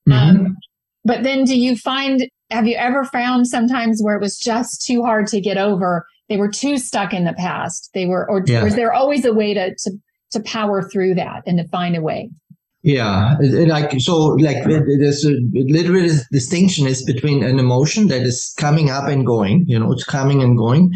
Mm-hmm. 0.10 0.46
Um, 0.46 0.58
but 1.04 1.24
then 1.24 1.44
do 1.44 1.60
you 1.60 1.76
find 1.76 2.28
have 2.50 2.68
you 2.68 2.76
ever 2.76 3.06
found 3.06 3.48
sometimes 3.48 4.02
where 4.02 4.16
it 4.16 4.22
was 4.22 4.38
just 4.38 4.86
too 4.86 5.04
hard 5.04 5.28
to 5.28 5.42
get 5.42 5.58
over? 5.58 6.06
They 6.30 6.38
were 6.38 6.50
too 6.50 6.78
stuck 6.78 7.14
in 7.14 7.26
the 7.26 7.34
past. 7.34 7.90
They 7.94 8.06
were 8.06 8.30
or 8.30 8.44
yeah. 8.46 8.64
was 8.64 8.76
there 8.76 8.94
always 8.94 9.26
a 9.26 9.34
way 9.34 9.54
to 9.54 9.76
to 9.76 9.92
to 10.32 10.40
power 10.42 10.82
through 10.82 11.16
that 11.16 11.44
and 11.46 11.58
to 11.60 11.68
find 11.68 11.96
a 11.96 12.02
way? 12.02 12.30
Yeah, 12.84 13.38
like 13.40 14.00
so, 14.00 14.18
like 14.48 14.64
there's 14.64 15.24
a 15.24 15.36
literal 15.54 16.10
distinction 16.32 16.88
is 16.88 17.04
between 17.04 17.44
an 17.44 17.60
emotion 17.60 18.08
that 18.08 18.24
is 18.24 18.56
coming 18.58 18.90
up 18.90 19.08
and 19.08 19.24
going, 19.24 19.66
you 19.68 19.78
know, 19.78 19.92
it's 19.92 20.04
coming 20.04 20.42
and 20.42 20.58
going, 20.58 20.92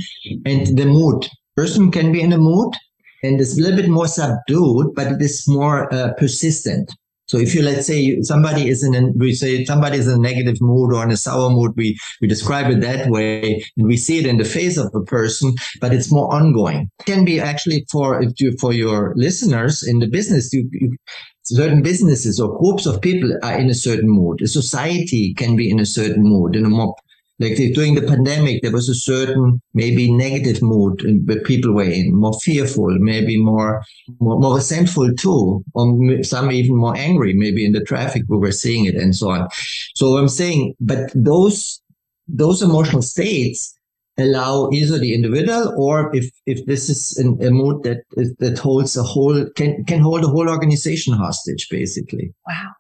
and 0.46 0.66
the 0.76 0.86
mood. 0.86 1.28
Person 1.56 1.92
can 1.92 2.12
be 2.12 2.22
in 2.22 2.34
a 2.34 2.40
mood, 2.40 2.74
and 3.22 3.40
it's 3.40 3.58
a 3.58 3.62
little 3.62 3.80
bit 3.80 3.90
more 3.90 4.08
subdued, 4.08 4.96
but 4.96 5.08
it 5.08 5.22
is 5.22 5.48
more 5.48 5.94
uh, 5.94 6.14
persistent. 6.14 6.92
So 7.28 7.38
if 7.38 7.56
you 7.56 7.62
let's 7.62 7.88
say 7.88 8.22
somebody 8.22 8.68
is 8.68 8.84
in 8.84 8.96
a, 8.96 9.12
we 9.12 9.34
say 9.34 9.64
somebody 9.66 9.98
is 9.98 10.08
in 10.08 10.16
a 10.16 10.22
negative 10.22 10.62
mood 10.62 10.94
or 10.94 11.04
in 11.04 11.12
a 11.12 11.18
sour 11.18 11.52
mood, 11.52 11.74
we 11.76 11.98
we 12.20 12.28
describe 12.28 12.72
it 12.72 12.82
that 12.82 13.10
way, 13.10 13.64
and 13.78 13.88
we 13.88 13.98
see 13.98 14.18
it 14.18 14.26
in 14.26 14.38
the 14.38 14.46
face 14.46 14.78
of 14.78 14.90
a 14.96 15.02
person, 15.02 15.54
but 15.82 15.94
it's 15.94 16.12
more 16.12 16.34
ongoing. 16.34 16.90
It 17.00 17.06
can 17.06 17.26
be 17.26 17.40
actually 17.40 17.86
for 17.92 18.22
if 18.22 18.34
you 18.40 18.56
for 18.60 18.74
your 18.74 19.14
listeners 19.16 19.84
in 19.84 20.00
the 20.00 20.08
business, 20.08 20.52
you, 20.52 20.68
you 20.72 20.98
certain 21.46 21.82
businesses 21.82 22.40
or 22.40 22.58
groups 22.60 22.86
of 22.86 23.02
people 23.02 23.38
are 23.44 23.58
in 23.58 23.70
a 23.70 23.74
certain 23.74 24.10
mood. 24.10 24.42
A 24.42 24.48
society 24.48 25.34
can 25.34 25.56
be 25.56 25.70
in 25.70 25.80
a 25.80 25.86
certain 25.86 26.24
mood, 26.24 26.56
in 26.56 26.66
a 26.66 26.70
more 26.70 26.96
like 27.38 27.58
during 27.74 27.96
the 27.96 28.02
pandemic, 28.02 28.62
there 28.62 28.72
was 28.72 28.88
a 28.88 28.96
certain 28.96 29.62
maybe 29.74 30.10
negative 30.10 30.62
mood 30.62 31.04
where 31.26 31.42
people 31.42 31.74
were 31.74 31.84
in, 31.84 32.16
more 32.16 32.40
fearful, 32.40 32.98
maybe 33.00 33.42
more, 33.42 33.84
more, 34.22 34.40
more 34.40 34.56
resentful 34.56 35.14
too, 35.16 35.62
or 35.74 36.24
some 36.24 36.52
even 36.52 36.78
more 36.78 36.96
angry, 36.96 37.34
maybe 37.34 37.66
in 37.66 37.74
the 37.74 37.84
traffic 37.84 38.24
we 38.30 38.38
were 38.38 38.54
seeing 38.54 38.86
it 38.86 38.96
and 38.96 39.14
so 39.16 39.32
on. 39.32 39.50
So 39.96 40.18
I'm 40.18 40.30
saying, 40.30 40.76
but 40.80 41.12
those, 41.14 41.82
those 42.30 42.62
emotional 42.62 43.02
states 43.02 43.78
allow 44.18 44.70
either 44.72 44.98
the 44.98 45.14
individual 45.14 45.74
or 45.78 46.16
if 46.16 46.32
if 46.46 46.66
this 46.66 46.90
is 46.90 47.18
an, 47.18 47.38
a 47.46 47.52
mood 47.52 47.84
that 47.84 48.04
that 48.40 48.58
holds 48.58 48.96
a 48.96 49.04
whole 49.04 49.46
can 49.56 49.84
can 49.86 50.00
hold 50.00 50.24
a 50.24 50.28
whole 50.28 50.50
organization 50.50 51.14
hostage 51.14 51.68
basically. 51.70 52.34
Wow. 52.48 52.72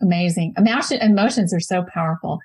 Amazing. 0.00 0.54
Emotion, 0.56 1.00
emotions 1.00 1.52
are 1.52 1.60
so 1.60 1.84
powerful. 1.92 2.38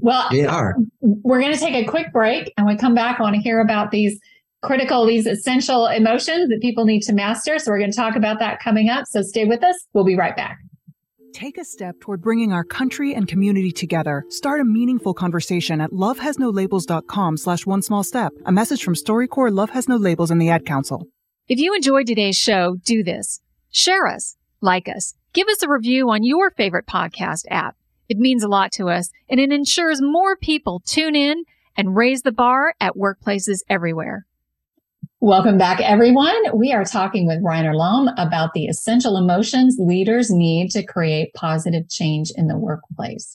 Well 0.00 0.28
they 0.30 0.44
are. 0.44 0.76
we're 1.00 1.40
going 1.40 1.54
to 1.54 1.58
take 1.58 1.74
a 1.74 1.88
quick 1.88 2.12
break 2.12 2.52
and 2.58 2.66
we 2.66 2.76
come 2.76 2.94
back 2.94 3.18
i 3.18 3.22
want 3.22 3.34
to 3.34 3.40
hear 3.40 3.60
about 3.60 3.90
these 3.90 4.20
critical 4.62 5.06
these 5.06 5.26
essential 5.26 5.86
emotions 5.86 6.48
that 6.50 6.60
people 6.60 6.84
need 6.84 7.00
to 7.02 7.12
master. 7.12 7.58
So 7.58 7.70
we're 7.70 7.78
going 7.78 7.92
to 7.92 7.96
talk 7.96 8.16
about 8.16 8.38
that 8.40 8.60
coming 8.60 8.90
up. 8.90 9.06
So 9.06 9.22
stay 9.22 9.44
with 9.44 9.62
us. 9.62 9.76
We'll 9.94 10.04
be 10.04 10.16
right 10.16 10.36
back 10.36 10.58
Take 11.36 11.58
a 11.58 11.66
step 11.66 12.00
toward 12.00 12.22
bringing 12.22 12.54
our 12.54 12.64
country 12.64 13.14
and 13.14 13.28
community 13.28 13.70
together. 13.70 14.24
Start 14.30 14.58
a 14.58 14.64
meaningful 14.64 15.12
conversation 15.12 15.82
at 15.82 15.90
lovehasnolabels.com 15.90 17.36
slash 17.36 17.66
one 17.66 17.82
small 17.82 18.02
step. 18.02 18.32
A 18.46 18.52
message 18.52 18.82
from 18.82 18.94
StoryCorps 18.94 19.52
Love 19.52 19.68
Has 19.68 19.86
No 19.86 19.96
Labels 19.96 20.30
and 20.30 20.40
the 20.40 20.48
Ad 20.48 20.64
Council. 20.64 21.08
If 21.46 21.58
you 21.58 21.74
enjoyed 21.74 22.06
today's 22.06 22.38
show, 22.38 22.76
do 22.86 23.04
this. 23.04 23.42
Share 23.70 24.06
us, 24.06 24.38
like 24.62 24.88
us, 24.88 25.12
give 25.34 25.46
us 25.48 25.62
a 25.62 25.68
review 25.68 26.08
on 26.08 26.24
your 26.24 26.52
favorite 26.52 26.86
podcast 26.86 27.42
app. 27.50 27.76
It 28.08 28.16
means 28.16 28.42
a 28.42 28.48
lot 28.48 28.72
to 28.72 28.88
us 28.88 29.10
and 29.28 29.38
it 29.38 29.52
ensures 29.52 30.00
more 30.00 30.38
people 30.38 30.80
tune 30.86 31.14
in 31.14 31.44
and 31.76 31.94
raise 31.94 32.22
the 32.22 32.32
bar 32.32 32.72
at 32.80 32.94
workplaces 32.94 33.58
everywhere. 33.68 34.24
Welcome 35.20 35.56
back, 35.56 35.80
everyone. 35.80 36.36
We 36.52 36.74
are 36.74 36.84
talking 36.84 37.26
with 37.26 37.42
Reiner 37.42 37.74
Lomb 37.74 38.08
about 38.18 38.52
the 38.52 38.66
essential 38.66 39.16
emotions 39.16 39.76
leaders 39.78 40.30
need 40.30 40.70
to 40.72 40.84
create 40.84 41.32
positive 41.32 41.88
change 41.88 42.30
in 42.36 42.48
the 42.48 42.58
workplace. 42.58 43.34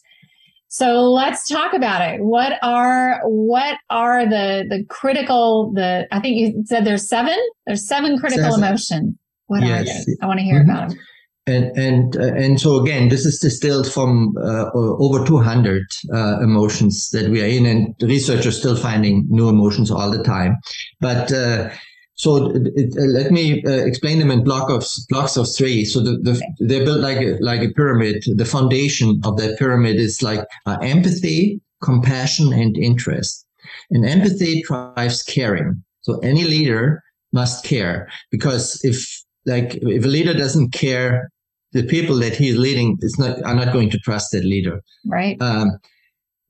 So 0.67 1.01
let's 1.11 1.49
talk 1.49 1.73
about 1.73 2.07
it. 2.07 2.21
What 2.21 2.59
are 2.61 3.21
what 3.23 3.77
are 3.89 4.29
the 4.29 4.63
the 4.69 4.85
critical 4.89 5.73
the 5.73 6.07
I 6.11 6.19
think 6.19 6.37
you 6.37 6.63
said 6.67 6.85
there's 6.85 7.09
seven 7.09 7.37
there's 7.65 7.87
seven 7.87 8.19
critical 8.19 8.51
seven. 8.51 8.63
emotions. 8.63 9.15
What 9.47 9.63
yes. 9.63 9.81
are 9.81 10.05
they? 10.05 10.17
I 10.21 10.27
want 10.27 10.39
to 10.39 10.43
hear 10.45 10.61
mm-hmm. 10.61 10.69
about 10.69 10.89
them. 10.89 10.99
And 11.47 11.75
and 11.75 12.15
uh, 12.17 12.33
and 12.35 12.61
so 12.61 12.79
again, 12.79 13.09
this 13.09 13.25
is 13.25 13.39
distilled 13.39 13.91
from 13.91 14.35
uh, 14.37 14.69
over 14.73 15.25
200 15.25 15.83
uh, 16.13 16.39
emotions 16.41 17.09
that 17.11 17.31
we 17.31 17.41
are 17.41 17.47
in, 17.47 17.65
and 17.65 17.95
researchers 18.01 18.59
still 18.59 18.75
finding 18.75 19.25
new 19.27 19.49
emotions 19.49 19.89
all 19.89 20.11
the 20.11 20.21
time. 20.21 20.57
But 20.99 21.31
uh, 21.31 21.71
so 22.13 22.51
it, 22.53 22.95
uh, 22.95 23.05
let 23.05 23.31
me 23.31 23.63
uh, 23.63 23.71
explain 23.71 24.19
them 24.19 24.29
in 24.29 24.43
block 24.43 24.69
of 24.69 24.85
blocks 25.09 25.35
of 25.35 25.47
three. 25.51 25.83
So 25.83 25.99
the, 26.01 26.11
the, 26.17 26.39
they're 26.59 26.85
built 26.85 26.99
like 26.99 27.17
a, 27.17 27.37
like 27.39 27.61
a 27.61 27.73
pyramid. 27.73 28.23
The 28.35 28.45
foundation 28.45 29.19
of 29.23 29.37
that 29.37 29.57
pyramid 29.57 29.95
is 29.95 30.21
like 30.21 30.45
empathy, 30.67 31.59
compassion, 31.81 32.53
and 32.53 32.77
interest. 32.77 33.47
And 33.89 34.05
empathy 34.05 34.61
drives 34.61 35.23
caring. 35.23 35.83
So 36.01 36.19
any 36.19 36.43
leader 36.43 37.01
must 37.33 37.65
care 37.65 38.09
because 38.29 38.79
if 38.83 39.23
like 39.45 39.75
if 39.81 40.05
a 40.05 40.07
leader 40.07 40.33
doesn't 40.33 40.71
care, 40.71 41.31
the 41.73 41.83
people 41.83 42.17
that 42.17 42.35
he's 42.35 42.57
leading 42.57 42.97
is 43.01 43.17
not 43.17 43.41
are 43.43 43.55
not 43.55 43.73
going 43.73 43.89
to 43.89 43.99
trust 43.99 44.31
that 44.31 44.43
leader. 44.43 44.81
Right. 45.05 45.41
Um, 45.41 45.77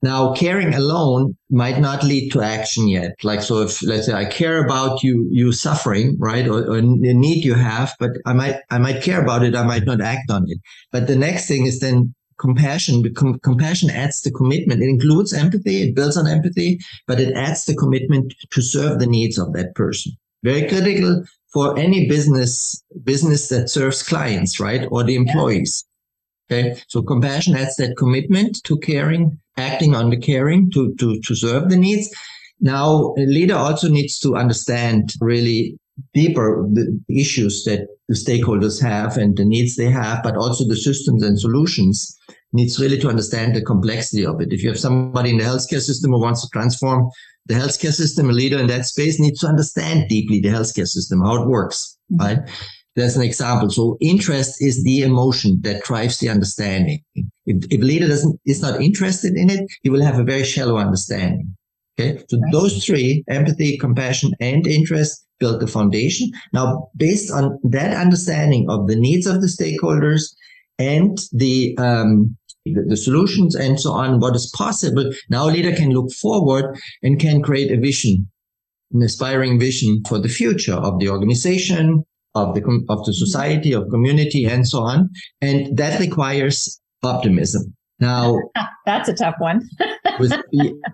now, 0.02 0.34
caring 0.34 0.74
alone 0.74 1.36
might 1.48 1.78
not 1.78 2.02
lead 2.02 2.30
to 2.32 2.42
action 2.42 2.88
yet. 2.88 3.12
Like, 3.22 3.40
so 3.40 3.62
if, 3.62 3.80
let's 3.84 4.06
say 4.06 4.12
I 4.12 4.24
care 4.24 4.64
about 4.64 5.04
you, 5.04 5.28
you 5.30 5.52
suffering, 5.52 6.16
right? 6.18 6.48
Or, 6.48 6.68
or 6.68 6.80
the 6.80 7.14
need 7.14 7.44
you 7.44 7.54
have, 7.54 7.94
but 8.00 8.10
I 8.26 8.32
might, 8.32 8.56
I 8.70 8.78
might 8.78 9.00
care 9.00 9.22
about 9.22 9.44
it. 9.44 9.54
I 9.54 9.62
might 9.62 9.84
not 9.84 10.00
act 10.00 10.28
on 10.28 10.44
it. 10.48 10.58
But 10.90 11.06
the 11.06 11.14
next 11.14 11.46
thing 11.46 11.66
is 11.66 11.78
then 11.78 12.12
compassion. 12.40 13.14
Com- 13.14 13.38
compassion 13.44 13.90
adds 13.90 14.22
the 14.22 14.32
commitment. 14.32 14.82
It 14.82 14.88
includes 14.88 15.32
empathy. 15.32 15.82
It 15.82 15.94
builds 15.94 16.16
on 16.16 16.26
empathy, 16.26 16.80
but 17.06 17.20
it 17.20 17.32
adds 17.36 17.64
the 17.64 17.76
commitment 17.76 18.34
to 18.50 18.60
serve 18.60 18.98
the 18.98 19.06
needs 19.06 19.38
of 19.38 19.52
that 19.52 19.76
person. 19.76 20.14
Very 20.42 20.68
critical 20.68 21.22
for 21.52 21.78
any 21.78 22.08
business, 22.08 22.82
business 23.04 23.48
that 23.48 23.68
serves 23.68 24.02
clients, 24.02 24.58
right? 24.58 24.88
Or 24.90 25.04
the 25.04 25.16
employees. 25.16 25.84
Okay. 26.50 26.80
So 26.88 27.02
compassion 27.02 27.56
adds 27.56 27.76
that 27.76 27.96
commitment 27.96 28.62
to 28.64 28.78
caring, 28.78 29.38
acting 29.56 29.94
on 29.94 30.10
the 30.10 30.16
caring 30.16 30.70
to, 30.72 30.94
to, 30.96 31.20
to 31.20 31.34
serve 31.34 31.70
the 31.70 31.76
needs. 31.76 32.10
Now, 32.60 33.14
a 33.18 33.26
leader 33.26 33.56
also 33.56 33.88
needs 33.88 34.18
to 34.20 34.36
understand 34.36 35.14
really 35.20 35.78
deeper 36.14 36.66
the 36.72 36.98
issues 37.08 37.64
that 37.64 37.86
the 38.08 38.14
stakeholders 38.14 38.80
have 38.82 39.16
and 39.16 39.36
the 39.36 39.44
needs 39.44 39.76
they 39.76 39.90
have, 39.90 40.22
but 40.22 40.36
also 40.36 40.66
the 40.66 40.76
systems 40.76 41.22
and 41.22 41.38
solutions 41.38 42.18
needs 42.52 42.78
really 42.78 42.98
to 42.98 43.08
understand 43.08 43.54
the 43.54 43.62
complexity 43.62 44.24
of 44.24 44.40
it. 44.40 44.52
If 44.52 44.62
you 44.62 44.68
have 44.68 44.78
somebody 44.78 45.30
in 45.30 45.38
the 45.38 45.44
healthcare 45.44 45.80
system 45.80 46.12
who 46.12 46.20
wants 46.20 46.42
to 46.42 46.48
transform 46.52 47.10
the 47.46 47.54
healthcare 47.54 47.92
system, 47.92 48.30
a 48.30 48.32
leader 48.32 48.58
in 48.58 48.66
that 48.68 48.86
space 48.86 49.18
needs 49.18 49.40
to 49.40 49.48
understand 49.48 50.08
deeply 50.08 50.40
the 50.40 50.48
healthcare 50.48 50.86
system, 50.86 51.20
how 51.20 51.42
it 51.42 51.48
works, 51.48 51.98
mm-hmm. 52.12 52.24
right? 52.24 52.50
That's 52.94 53.16
an 53.16 53.22
example. 53.22 53.70
So 53.70 53.96
interest 54.00 54.62
is 54.62 54.84
the 54.84 55.02
emotion 55.02 55.58
that 55.62 55.82
drives 55.82 56.18
the 56.18 56.28
understanding. 56.28 57.02
If, 57.46 57.64
if 57.70 57.80
a 57.80 57.84
leader 57.84 58.06
doesn't, 58.06 58.38
is 58.44 58.60
not 58.60 58.82
interested 58.82 59.34
in 59.34 59.50
it, 59.50 59.70
he 59.82 59.90
will 59.90 60.02
have 60.02 60.18
a 60.18 60.24
very 60.24 60.44
shallow 60.44 60.76
understanding. 60.76 61.56
Okay. 61.98 62.22
So 62.28 62.38
right. 62.38 62.52
those 62.52 62.84
three, 62.84 63.24
empathy, 63.28 63.78
compassion, 63.78 64.32
and 64.40 64.66
interest 64.66 65.26
build 65.40 65.60
the 65.60 65.66
foundation. 65.66 66.30
Now, 66.52 66.90
based 66.96 67.32
on 67.32 67.58
that 67.64 67.96
understanding 67.96 68.68
of 68.70 68.88
the 68.88 68.96
needs 68.96 69.26
of 69.26 69.40
the 69.40 69.46
stakeholders 69.46 70.34
and 70.78 71.18
the, 71.32 71.76
um, 71.78 72.36
the, 72.64 72.82
the 72.86 72.96
solutions 72.96 73.54
and 73.54 73.80
so 73.80 73.92
on, 73.92 74.20
what 74.20 74.36
is 74.36 74.52
possible, 74.56 75.10
now 75.30 75.48
a 75.48 75.50
leader 75.50 75.74
can 75.74 75.90
look 75.90 76.12
forward 76.12 76.76
and 77.02 77.18
can 77.18 77.42
create 77.42 77.70
a 77.70 77.80
vision 77.80 78.26
an 78.92 79.02
aspiring 79.02 79.58
vision 79.58 80.02
for 80.08 80.18
the 80.18 80.28
future 80.28 80.74
of 80.74 80.98
the 80.98 81.08
organization, 81.08 82.04
of 82.34 82.54
the 82.54 82.62
of 82.88 83.04
the 83.04 83.12
society, 83.12 83.72
of 83.72 83.88
community, 83.90 84.44
and 84.44 84.66
so 84.68 84.80
on. 84.80 85.10
And 85.40 85.76
that 85.76 86.00
requires 86.00 86.80
optimism. 87.02 87.74
Now, 88.00 88.38
that's 88.86 89.08
a 89.08 89.14
tough 89.14 89.36
one. 89.38 89.62
with, 90.20 90.32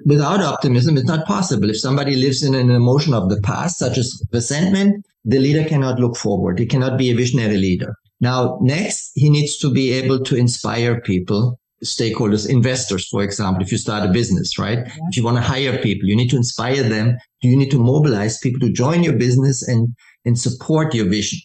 without 0.05 0.41
optimism, 0.41 0.97
it's 0.97 1.07
not 1.07 1.27
possible. 1.27 1.71
If 1.71 1.81
somebody 1.81 2.17
lives 2.17 2.43
in 2.43 2.55
an 2.55 2.71
emotion 2.71 3.15
of 3.15 3.29
the 3.29 3.41
past, 3.41 3.79
such 3.79 3.99
as 3.99 4.23
resentment, 4.33 5.05
the 5.25 5.39
leader 5.39 5.65
cannot 5.69 5.99
look 5.99 6.17
forward. 6.17 6.59
He 6.59 6.67
cannot 6.67 6.99
be 6.99 7.11
a 7.11 7.15
visionary 7.15 7.57
leader. 7.57 7.95
Now, 8.21 8.59
next, 8.61 9.13
he 9.15 9.31
needs 9.31 9.59
to 9.59 9.73
be 9.73 9.93
able 9.93 10.21
to 10.25 10.37
inspire 10.37 11.01
people, 11.01 11.59
stakeholders, 11.85 12.49
investors, 12.49 13.07
for 13.09 13.23
example, 13.23 13.63
if 13.63 13.71
you 13.71 13.79
start 13.79 14.09
a 14.09 14.13
business, 14.13 14.59
right? 14.59 14.79
Yeah. 14.79 14.95
If 15.09 15.17
you 15.17 15.25
want 15.25 15.37
to 15.37 15.43
hire 15.43 15.79
people, 15.79 16.09
you 16.09 16.17
need 16.17 16.31
to 16.31 16.37
inspire 16.37 16.83
them. 16.83 17.17
You 17.43 17.57
need 17.57 17.71
to 17.71 17.79
mobilize 17.79 18.39
people 18.39 18.61
to 18.61 18.73
join 18.73 19.03
your 19.03 19.15
business 19.15 19.67
and 19.67 19.95
and 20.25 20.39
support 20.39 20.95
your 20.95 21.09
vision. 21.09 21.39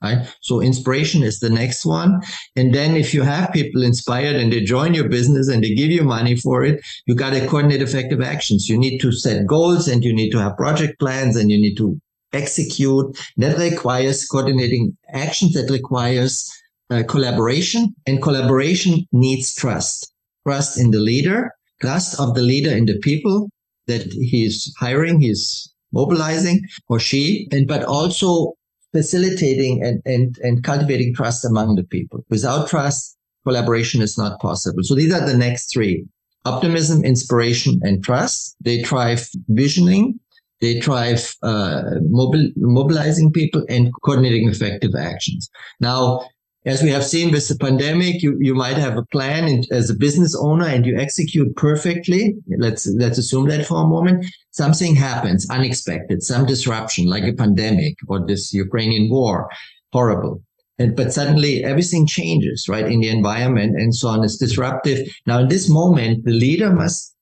Right. 0.00 0.32
So 0.42 0.60
inspiration 0.60 1.24
is 1.24 1.40
the 1.40 1.50
next 1.50 1.84
one. 1.84 2.20
And 2.54 2.72
then 2.72 2.94
if 2.94 3.12
you 3.12 3.22
have 3.22 3.52
people 3.52 3.82
inspired 3.82 4.36
and 4.36 4.52
they 4.52 4.60
join 4.60 4.94
your 4.94 5.08
business 5.08 5.48
and 5.48 5.64
they 5.64 5.74
give 5.74 5.90
you 5.90 6.04
money 6.04 6.36
for 6.36 6.64
it, 6.64 6.80
you 7.06 7.16
got 7.16 7.30
to 7.30 7.44
coordinate 7.48 7.82
effective 7.82 8.22
actions. 8.22 8.68
You 8.68 8.78
need 8.78 9.00
to 9.00 9.10
set 9.10 9.44
goals 9.48 9.88
and 9.88 10.04
you 10.04 10.12
need 10.12 10.30
to 10.30 10.38
have 10.38 10.56
project 10.56 11.00
plans 11.00 11.34
and 11.34 11.50
you 11.50 11.60
need 11.60 11.74
to 11.78 12.00
execute. 12.32 13.16
That 13.36 13.58
requires 13.58 14.26
coordinating 14.26 14.96
actions 15.12 15.54
that 15.54 15.70
requires 15.70 16.50
uh, 16.90 17.02
collaboration 17.08 17.94
and 18.06 18.22
collaboration 18.22 19.06
needs 19.12 19.54
trust. 19.54 20.12
Trust 20.46 20.78
in 20.78 20.90
the 20.90 21.00
leader, 21.00 21.52
trust 21.80 22.18
of 22.18 22.34
the 22.34 22.42
leader 22.42 22.70
in 22.70 22.86
the 22.86 22.98
people 22.98 23.50
that 23.86 24.12
he's 24.12 24.72
hiring, 24.78 25.20
he's 25.20 25.72
mobilizing 25.92 26.60
or 26.88 26.98
she, 26.98 27.48
and 27.52 27.66
but 27.66 27.84
also 27.84 28.52
facilitating 28.92 29.82
and, 29.82 30.00
and, 30.04 30.38
and 30.42 30.64
cultivating 30.64 31.14
trust 31.14 31.44
among 31.44 31.74
the 31.74 31.84
people. 31.84 32.24
Without 32.30 32.68
trust, 32.68 33.16
collaboration 33.44 34.00
is 34.02 34.16
not 34.16 34.40
possible. 34.40 34.82
So 34.82 34.94
these 34.94 35.12
are 35.12 35.26
the 35.26 35.36
next 35.36 35.72
three. 35.72 36.06
Optimism, 36.44 37.04
inspiration, 37.04 37.80
and 37.82 38.02
trust. 38.02 38.56
They 38.60 38.82
drive 38.82 39.28
visioning. 39.48 40.18
They 40.60 40.78
drive 40.78 41.34
uh, 41.42 41.82
mobil- 42.10 42.52
mobilizing 42.56 43.32
people 43.32 43.64
and 43.68 43.92
coordinating 44.02 44.48
effective 44.48 44.94
actions. 44.98 45.48
Now, 45.80 46.26
as 46.66 46.82
we 46.82 46.90
have 46.90 47.04
seen 47.04 47.30
with 47.30 47.48
the 47.48 47.56
pandemic, 47.56 48.22
you, 48.22 48.36
you 48.40 48.54
might 48.54 48.76
have 48.76 48.96
a 48.96 49.06
plan 49.06 49.62
as 49.70 49.88
a 49.88 49.94
business 49.94 50.36
owner 50.36 50.66
and 50.66 50.84
you 50.84 50.98
execute 50.98 51.54
perfectly. 51.56 52.34
Let's, 52.58 52.86
let's 52.88 53.16
assume 53.16 53.48
that 53.48 53.64
for 53.64 53.82
a 53.82 53.86
moment. 53.86 54.26
Something 54.50 54.96
happens 54.96 55.48
unexpected, 55.50 56.22
some 56.22 56.44
disruption 56.46 57.06
like 57.06 57.24
a 57.24 57.32
pandemic 57.32 57.94
or 58.08 58.26
this 58.26 58.52
Ukrainian 58.52 59.08
war. 59.08 59.48
Horrible. 59.92 60.42
And, 60.80 60.94
but 60.94 61.12
suddenly 61.12 61.64
everything 61.64 62.06
changes, 62.06 62.68
right? 62.68 62.86
In 62.86 63.00
the 63.00 63.08
environment 63.08 63.80
and 63.80 63.94
so 63.94 64.08
on. 64.08 64.24
It's 64.24 64.36
disruptive. 64.36 65.08
Now, 65.26 65.38
in 65.38 65.48
this 65.48 65.70
moment, 65.70 66.24
the 66.24 66.32
leader 66.32 66.72
must, 66.72 67.14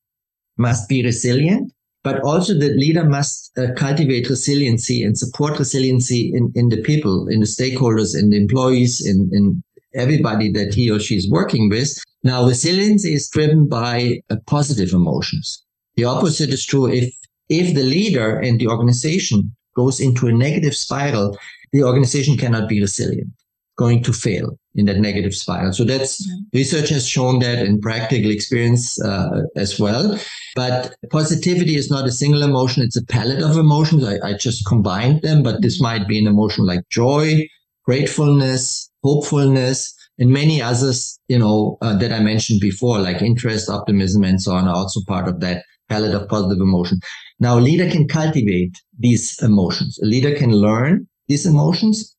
must 0.57 0.89
be 0.89 1.05
resilient 1.05 1.73
but 2.07 2.21
also 2.23 2.55
the 2.55 2.73
leader 2.85 3.03
must 3.03 3.51
uh, 3.59 3.67
cultivate 3.77 4.31
resiliency 4.31 5.03
and 5.03 5.19
support 5.19 5.59
resiliency 5.59 6.31
in, 6.33 6.53
in 6.55 6.69
the 6.69 6.81
people, 6.83 7.27
in 7.27 7.41
the 7.41 7.47
stakeholders, 7.47 8.17
in 8.17 8.31
the 8.31 8.37
employees, 8.37 9.05
in, 9.05 9.29
in 9.33 9.61
everybody 9.93 10.49
that 10.53 10.73
he 10.73 10.89
or 10.89 11.01
she 11.01 11.17
is 11.17 11.29
working 11.29 11.69
with. 11.69 11.91
Now, 12.23 12.47
resiliency 12.47 13.13
is 13.13 13.29
driven 13.29 13.69
by 13.69 14.21
uh, 14.31 14.37
positive 14.47 14.93
emotions. 14.93 15.65
The 15.97 16.05
opposite 16.05 16.51
is 16.51 16.65
true. 16.65 16.87
If, 16.87 17.13
if 17.49 17.75
the 17.75 17.83
leader 17.83 18.39
and 18.39 18.61
the 18.61 18.69
organization 18.69 19.57
goes 19.75 19.99
into 19.99 20.29
a 20.29 20.33
negative 20.33 20.77
spiral, 20.77 21.37
the 21.73 21.83
organization 21.83 22.37
cannot 22.37 22.69
be 22.69 22.81
resilient 22.81 23.33
going 23.77 24.03
to 24.05 24.13
fail 24.13 24.57
in 24.77 24.87
that 24.87 24.99
negative 24.99 25.35
spiral. 25.35 25.73
So 25.73 25.83
that's 25.83 26.23
mm-hmm. 26.23 26.57
research 26.57 26.89
has 26.91 27.09
shown 27.09 27.41
that 27.41 27.67
in 27.67 27.81
practical 27.81 28.31
experience 28.31 29.03
uh, 29.03 29.43
as 29.57 29.81
well. 29.81 30.19
But 30.57 30.97
positivity 31.11 31.77
is 31.77 31.91
not 31.91 32.09
a 32.09 32.13
single 32.13 32.43
emotion; 32.43 32.83
it's 32.83 32.97
a 32.97 33.05
palette 33.05 33.43
of 33.43 33.57
emotions. 33.57 34.05
I, 34.05 34.17
I 34.29 34.33
just 34.35 34.67
combined 34.67 35.23
them, 35.23 35.45
but 35.45 35.63
this 35.63 35.81
might 35.81 36.09
be 36.09 36.19
an 36.19 36.27
emotion 36.27 36.67
like 36.67 36.81
joy, 36.91 37.47
gratefulness, 37.85 38.91
hopefulness, 39.05 39.95
and 40.19 40.31
many 40.31 40.61
others, 40.61 41.19
you 41.29 41.39
know, 41.39 41.79
uh, 41.83 41.97
that 41.99 42.13
I 42.13 42.21
mentioned 42.21 42.61
before, 42.61 42.99
like 42.99 43.23
interest, 43.23 43.71
optimism, 43.71 44.25
and 44.25 44.43
so 44.43 44.53
on, 44.53 44.67
are 44.67 44.75
also 44.75 45.01
part 45.07 45.29
of 45.29 45.41
that 45.41 45.63
palette 45.89 46.15
of 46.15 46.29
positive 46.29 46.61
emotion. 46.61 46.99
Now, 47.39 47.59
a 47.59 47.61
leader 47.61 47.89
can 47.89 48.09
cultivate 48.09 48.75
these 48.99 49.41
emotions. 49.43 49.99
A 50.03 50.07
leader 50.07 50.35
can 50.35 50.53
learn 50.53 51.07
these 51.29 51.47
emotions 51.47 52.17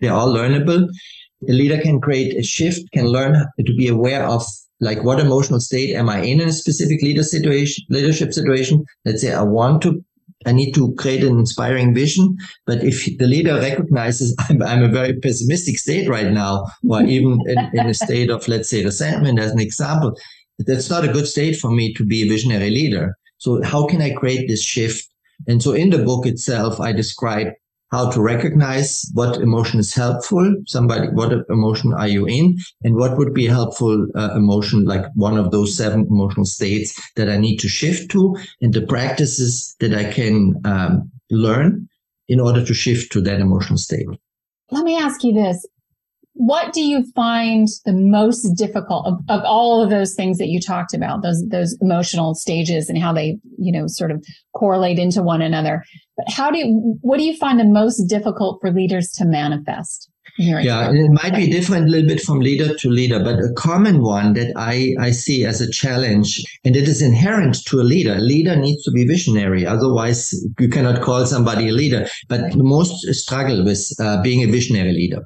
they're 0.00 0.14
all 0.14 0.32
learnable. 0.32 0.88
A 1.48 1.52
leader 1.52 1.80
can 1.80 2.00
create 2.00 2.36
a 2.36 2.42
shift, 2.42 2.90
can 2.92 3.06
learn 3.06 3.34
to 3.64 3.74
be 3.76 3.88
aware 3.88 4.24
of 4.24 4.44
like 4.80 5.02
what 5.04 5.20
emotional 5.20 5.60
state 5.60 5.94
am 5.94 6.08
I 6.08 6.22
in 6.22 6.40
in 6.40 6.48
a 6.48 6.52
specific 6.52 7.02
leader 7.02 7.22
situation, 7.22 7.84
leadership 7.90 8.32
situation? 8.32 8.84
Let's 9.04 9.22
say 9.22 9.32
I 9.32 9.42
want 9.42 9.82
to, 9.82 10.02
I 10.46 10.52
need 10.52 10.72
to 10.72 10.94
create 10.94 11.22
an 11.22 11.38
inspiring 11.38 11.94
vision. 11.94 12.36
But 12.66 12.82
if 12.82 13.04
the 13.18 13.26
leader 13.26 13.54
recognizes 13.56 14.34
I'm, 14.48 14.62
I'm 14.62 14.82
a 14.82 14.88
very 14.88 15.14
pessimistic 15.14 15.78
state 15.78 16.08
right 16.08 16.32
now, 16.32 16.64
or 16.88 17.02
even 17.16 17.38
in, 17.46 17.70
in 17.74 17.86
a 17.86 17.94
state 17.94 18.30
of, 18.30 18.46
let's 18.48 18.70
say, 18.70 18.84
resentment 18.84 19.38
as 19.38 19.52
an 19.52 19.60
example, 19.60 20.16
that's 20.58 20.90
not 20.90 21.04
a 21.04 21.12
good 21.12 21.26
state 21.26 21.56
for 21.56 21.70
me 21.70 21.92
to 21.94 22.04
be 22.04 22.22
a 22.22 22.28
visionary 22.28 22.70
leader. 22.70 23.16
So 23.38 23.62
how 23.62 23.86
can 23.86 24.02
I 24.02 24.10
create 24.10 24.48
this 24.48 24.62
shift? 24.62 25.06
And 25.48 25.62
so 25.62 25.72
in 25.72 25.90
the 25.90 26.04
book 26.04 26.26
itself, 26.26 26.80
I 26.80 26.92
describe 26.92 27.48
how 27.90 28.10
to 28.10 28.20
recognize 28.20 29.10
what 29.14 29.40
emotion 29.40 29.80
is 29.80 29.94
helpful. 29.94 30.54
Somebody, 30.66 31.08
what 31.08 31.32
emotion 31.48 31.92
are 31.92 32.08
you 32.08 32.26
in? 32.26 32.56
And 32.82 32.96
what 32.96 33.18
would 33.18 33.34
be 33.34 33.46
helpful 33.46 34.06
uh, 34.14 34.30
emotion, 34.36 34.84
like 34.84 35.04
one 35.14 35.36
of 35.36 35.50
those 35.50 35.76
seven 35.76 36.06
emotional 36.08 36.46
states 36.46 37.00
that 37.16 37.28
I 37.28 37.36
need 37.36 37.58
to 37.58 37.68
shift 37.68 38.10
to 38.12 38.36
and 38.60 38.72
the 38.72 38.86
practices 38.86 39.74
that 39.80 39.94
I 39.94 40.12
can 40.12 40.60
um, 40.64 41.10
learn 41.30 41.88
in 42.28 42.40
order 42.40 42.64
to 42.64 42.74
shift 42.74 43.10
to 43.12 43.20
that 43.22 43.40
emotional 43.40 43.78
state. 43.78 44.06
Let 44.70 44.84
me 44.84 44.96
ask 44.96 45.24
you 45.24 45.32
this 45.32 45.66
what 46.40 46.72
do 46.72 46.82
you 46.82 47.04
find 47.14 47.68
the 47.84 47.92
most 47.92 48.54
difficult 48.56 49.06
of, 49.06 49.18
of, 49.28 49.42
all 49.44 49.82
of 49.82 49.90
those 49.90 50.14
things 50.14 50.38
that 50.38 50.48
you 50.48 50.58
talked 50.58 50.94
about 50.94 51.22
those 51.22 51.46
those 51.48 51.76
emotional 51.82 52.34
stages 52.34 52.88
and 52.88 52.98
how 52.98 53.12
they 53.12 53.36
you 53.58 53.70
know 53.70 53.86
sort 53.86 54.10
of 54.10 54.24
correlate 54.54 54.98
into 54.98 55.22
one 55.22 55.42
another 55.42 55.84
but 56.16 56.24
how 56.30 56.50
do 56.50 56.58
you 56.58 56.98
what 57.02 57.18
do 57.18 57.24
you 57.24 57.36
find 57.36 57.60
the 57.60 57.64
most 57.64 58.06
difficult 58.06 58.58
for 58.60 58.72
leaders 58.72 59.10
to 59.10 59.26
manifest 59.26 60.08
yeah, 60.38 60.90
it 60.90 61.10
might 61.10 61.34
be 61.34 61.50
different 61.50 61.88
a 61.88 61.90
little 61.90 62.08
bit 62.08 62.22
from 62.22 62.38
leader 62.40 62.74
to 62.74 62.88
leader, 62.88 63.18
but 63.22 63.40
a 63.40 63.52
common 63.56 64.00
one 64.00 64.32
that 64.34 64.52
I, 64.56 64.94
I 64.98 65.10
see 65.10 65.44
as 65.44 65.60
a 65.60 65.70
challenge, 65.70 66.42
and 66.64 66.76
it 66.76 66.88
is 66.88 67.02
inherent 67.02 67.62
to 67.66 67.80
a 67.80 67.82
leader. 67.82 68.14
A 68.14 68.20
leader 68.20 68.56
needs 68.56 68.82
to 68.84 68.90
be 68.90 69.06
visionary. 69.06 69.66
Otherwise, 69.66 70.32
you 70.58 70.68
cannot 70.68 71.02
call 71.02 71.26
somebody 71.26 71.68
a 71.68 71.72
leader. 71.72 72.06
But 72.28 72.52
the 72.52 72.62
most 72.62 73.04
struggle 73.12 73.64
with 73.64 73.92
uh, 74.00 74.22
being 74.22 74.42
a 74.42 74.50
visionary 74.50 74.92
leader. 74.92 75.22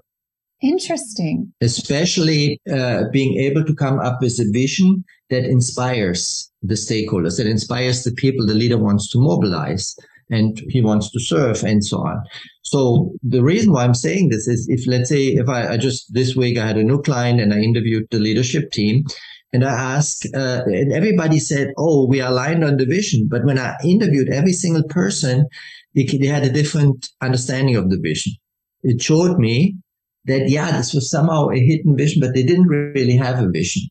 Interesting. 0.64 1.52
Especially 1.60 2.58
uh, 2.72 3.04
being 3.12 3.38
able 3.38 3.64
to 3.64 3.74
come 3.74 3.98
up 3.98 4.22
with 4.22 4.40
a 4.40 4.50
vision 4.50 5.04
that 5.28 5.44
inspires 5.44 6.50
the 6.62 6.74
stakeholders, 6.74 7.36
that 7.36 7.46
inspires 7.46 8.02
the 8.02 8.12
people 8.12 8.46
the 8.46 8.54
leader 8.54 8.78
wants 8.78 9.10
to 9.10 9.18
mobilize 9.18 9.94
and 10.30 10.62
he 10.70 10.80
wants 10.80 11.10
to 11.10 11.20
serve 11.20 11.62
and 11.64 11.84
so 11.84 11.98
on. 11.98 12.22
So 12.62 13.12
the 13.22 13.42
reason 13.42 13.72
why 13.72 13.84
I'm 13.84 13.92
saying 13.94 14.30
this 14.30 14.48
is 14.48 14.66
if 14.70 14.86
let's 14.86 15.10
say 15.10 15.26
if 15.26 15.50
I, 15.50 15.74
I 15.74 15.76
just 15.76 16.12
this 16.14 16.34
week 16.34 16.56
I 16.56 16.66
had 16.66 16.78
a 16.78 16.82
new 16.82 17.02
client 17.02 17.40
and 17.40 17.52
I 17.52 17.58
interviewed 17.58 18.06
the 18.10 18.18
leadership 18.18 18.70
team 18.70 19.04
and 19.52 19.64
I 19.64 19.96
asked, 19.96 20.26
uh, 20.34 20.62
and 20.64 20.92
everybody 20.92 21.38
said, 21.38 21.74
"Oh, 21.76 22.06
we 22.08 22.22
are 22.22 22.30
aligned 22.30 22.64
on 22.64 22.78
the 22.78 22.86
vision." 22.86 23.28
But 23.30 23.44
when 23.44 23.58
I 23.58 23.76
interviewed 23.84 24.30
every 24.30 24.52
single 24.52 24.82
person, 24.84 25.46
they, 25.94 26.04
they 26.04 26.26
had 26.26 26.42
a 26.42 26.50
different 26.50 27.06
understanding 27.20 27.76
of 27.76 27.90
the 27.90 28.00
vision. 28.00 28.32
It 28.82 29.00
showed 29.00 29.38
me 29.38 29.76
that, 30.26 30.48
yeah, 30.48 30.76
this 30.76 30.94
was 30.94 31.10
somehow 31.10 31.48
a 31.50 31.58
hidden 31.58 31.96
vision, 31.96 32.20
but 32.20 32.34
they 32.34 32.42
didn't 32.42 32.68
really 32.68 33.16
have 33.16 33.38
a 33.38 33.48
vision. 33.48 33.82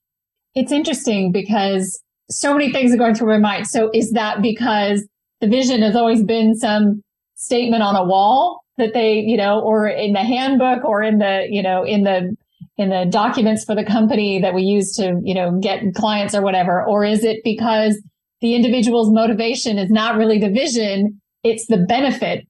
It's 0.55 0.71
interesting 0.71 1.31
because 1.31 2.01
so 2.29 2.53
many 2.53 2.71
things 2.71 2.93
are 2.93 2.97
going 2.97 3.15
through 3.15 3.27
my 3.27 3.37
mind. 3.37 3.67
So 3.67 3.89
is 3.93 4.11
that 4.11 4.41
because 4.41 5.07
the 5.41 5.47
vision 5.47 5.81
has 5.81 5.95
always 5.95 6.23
been 6.23 6.55
some 6.55 7.01
statement 7.35 7.83
on 7.83 7.95
a 7.95 8.03
wall 8.03 8.61
that 8.77 8.93
they, 8.93 9.15
you 9.15 9.37
know, 9.37 9.59
or 9.59 9.87
in 9.87 10.13
the 10.13 10.23
handbook 10.23 10.83
or 10.83 11.03
in 11.03 11.19
the, 11.19 11.47
you 11.49 11.61
know, 11.61 11.83
in 11.83 12.03
the, 12.03 12.35
in 12.77 12.89
the 12.89 13.05
documents 13.09 13.63
for 13.63 13.75
the 13.75 13.83
company 13.83 14.39
that 14.41 14.53
we 14.53 14.63
use 14.63 14.95
to, 14.95 15.19
you 15.23 15.35
know, 15.35 15.59
get 15.59 15.93
clients 15.95 16.33
or 16.33 16.41
whatever? 16.41 16.83
Or 16.83 17.03
is 17.03 17.23
it 17.23 17.41
because 17.43 18.01
the 18.41 18.55
individual's 18.55 19.11
motivation 19.11 19.77
is 19.77 19.91
not 19.91 20.17
really 20.17 20.39
the 20.39 20.49
vision? 20.49 21.21
It's 21.43 21.67
the 21.67 21.77
benefit 21.77 22.47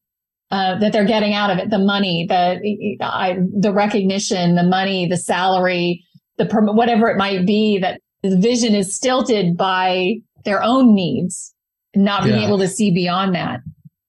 uh, 0.54 0.78
that 0.78 0.94
they're 0.94 1.04
getting 1.04 1.34
out 1.34 1.50
of 1.50 1.58
it 1.58 1.72
the 1.72 1.80
money 1.80 2.28
the 2.30 2.60
I, 3.02 3.38
the 3.60 3.74
recognition 3.74 4.54
the 4.54 4.64
money 4.64 5.08
the 5.08 5.18
salary 5.18 6.06
the 6.38 6.46
whatever 6.74 7.10
it 7.10 7.18
might 7.18 7.46
be 7.46 7.80
that 7.80 8.00
the 8.22 8.38
vision 8.38 8.76
is 8.76 8.96
stilted 8.96 9.58
by 9.58 10.14
their 10.46 10.62
own 10.62 10.94
needs 10.94 11.56
not 11.96 12.24
being 12.24 12.40
yeah. 12.40 12.46
able 12.46 12.60
to 12.60 12.68
see 12.68 12.94
beyond 12.94 13.34
that 13.34 13.62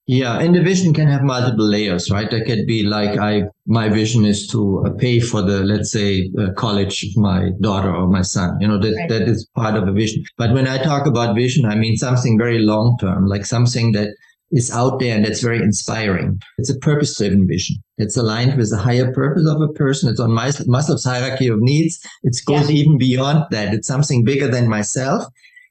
yeah, 0.06 0.38
and 0.38 0.54
the 0.54 0.62
vision 0.62 0.92
can 0.92 1.08
have 1.08 1.22
multiple 1.22 1.64
layers, 1.64 2.10
right? 2.10 2.30
That 2.30 2.44
could 2.44 2.66
be 2.66 2.82
like 2.82 3.18
I, 3.18 3.44
my 3.66 3.88
vision 3.88 4.26
is 4.26 4.46
to 4.48 4.84
uh, 4.84 4.90
pay 4.98 5.18
for 5.18 5.40
the, 5.40 5.64
let's 5.64 5.90
say, 5.90 6.30
uh, 6.38 6.52
college 6.58 7.04
of 7.04 7.16
my 7.16 7.52
daughter 7.62 7.90
or 7.90 8.06
my 8.06 8.20
son. 8.20 8.58
You 8.60 8.68
know, 8.68 8.78
that 8.80 8.94
right. 8.94 9.08
that 9.08 9.22
is 9.22 9.48
part 9.56 9.76
of 9.76 9.88
a 9.88 9.92
vision. 9.92 10.22
But 10.36 10.52
when 10.52 10.68
I 10.68 10.76
talk 10.76 11.06
about 11.06 11.34
vision, 11.34 11.64
I 11.64 11.74
mean 11.76 11.96
something 11.96 12.36
very 12.36 12.58
long 12.58 12.98
term, 13.00 13.28
like 13.28 13.46
something 13.46 13.92
that 13.92 14.10
is 14.54 14.70
out 14.70 15.00
there 15.00 15.16
and 15.16 15.24
that's 15.24 15.42
very 15.42 15.58
inspiring. 15.58 16.40
It's 16.58 16.70
a 16.70 16.78
purpose 16.78 17.18
driven 17.18 17.46
vision. 17.46 17.76
It's 17.98 18.16
aligned 18.16 18.56
with 18.56 18.70
the 18.70 18.78
higher 18.78 19.12
purpose 19.12 19.46
of 19.48 19.60
a 19.60 19.72
person. 19.72 20.08
It's 20.08 20.20
on 20.20 20.30
Maslow's 20.30 21.04
hierarchy 21.04 21.48
of 21.48 21.60
needs. 21.60 21.98
It 22.22 22.36
goes 22.46 22.70
yeah. 22.70 22.76
even 22.76 22.96
beyond 22.96 23.46
that. 23.50 23.74
It's 23.74 23.88
something 23.88 24.24
bigger 24.24 24.48
than 24.48 24.68
myself, 24.68 25.24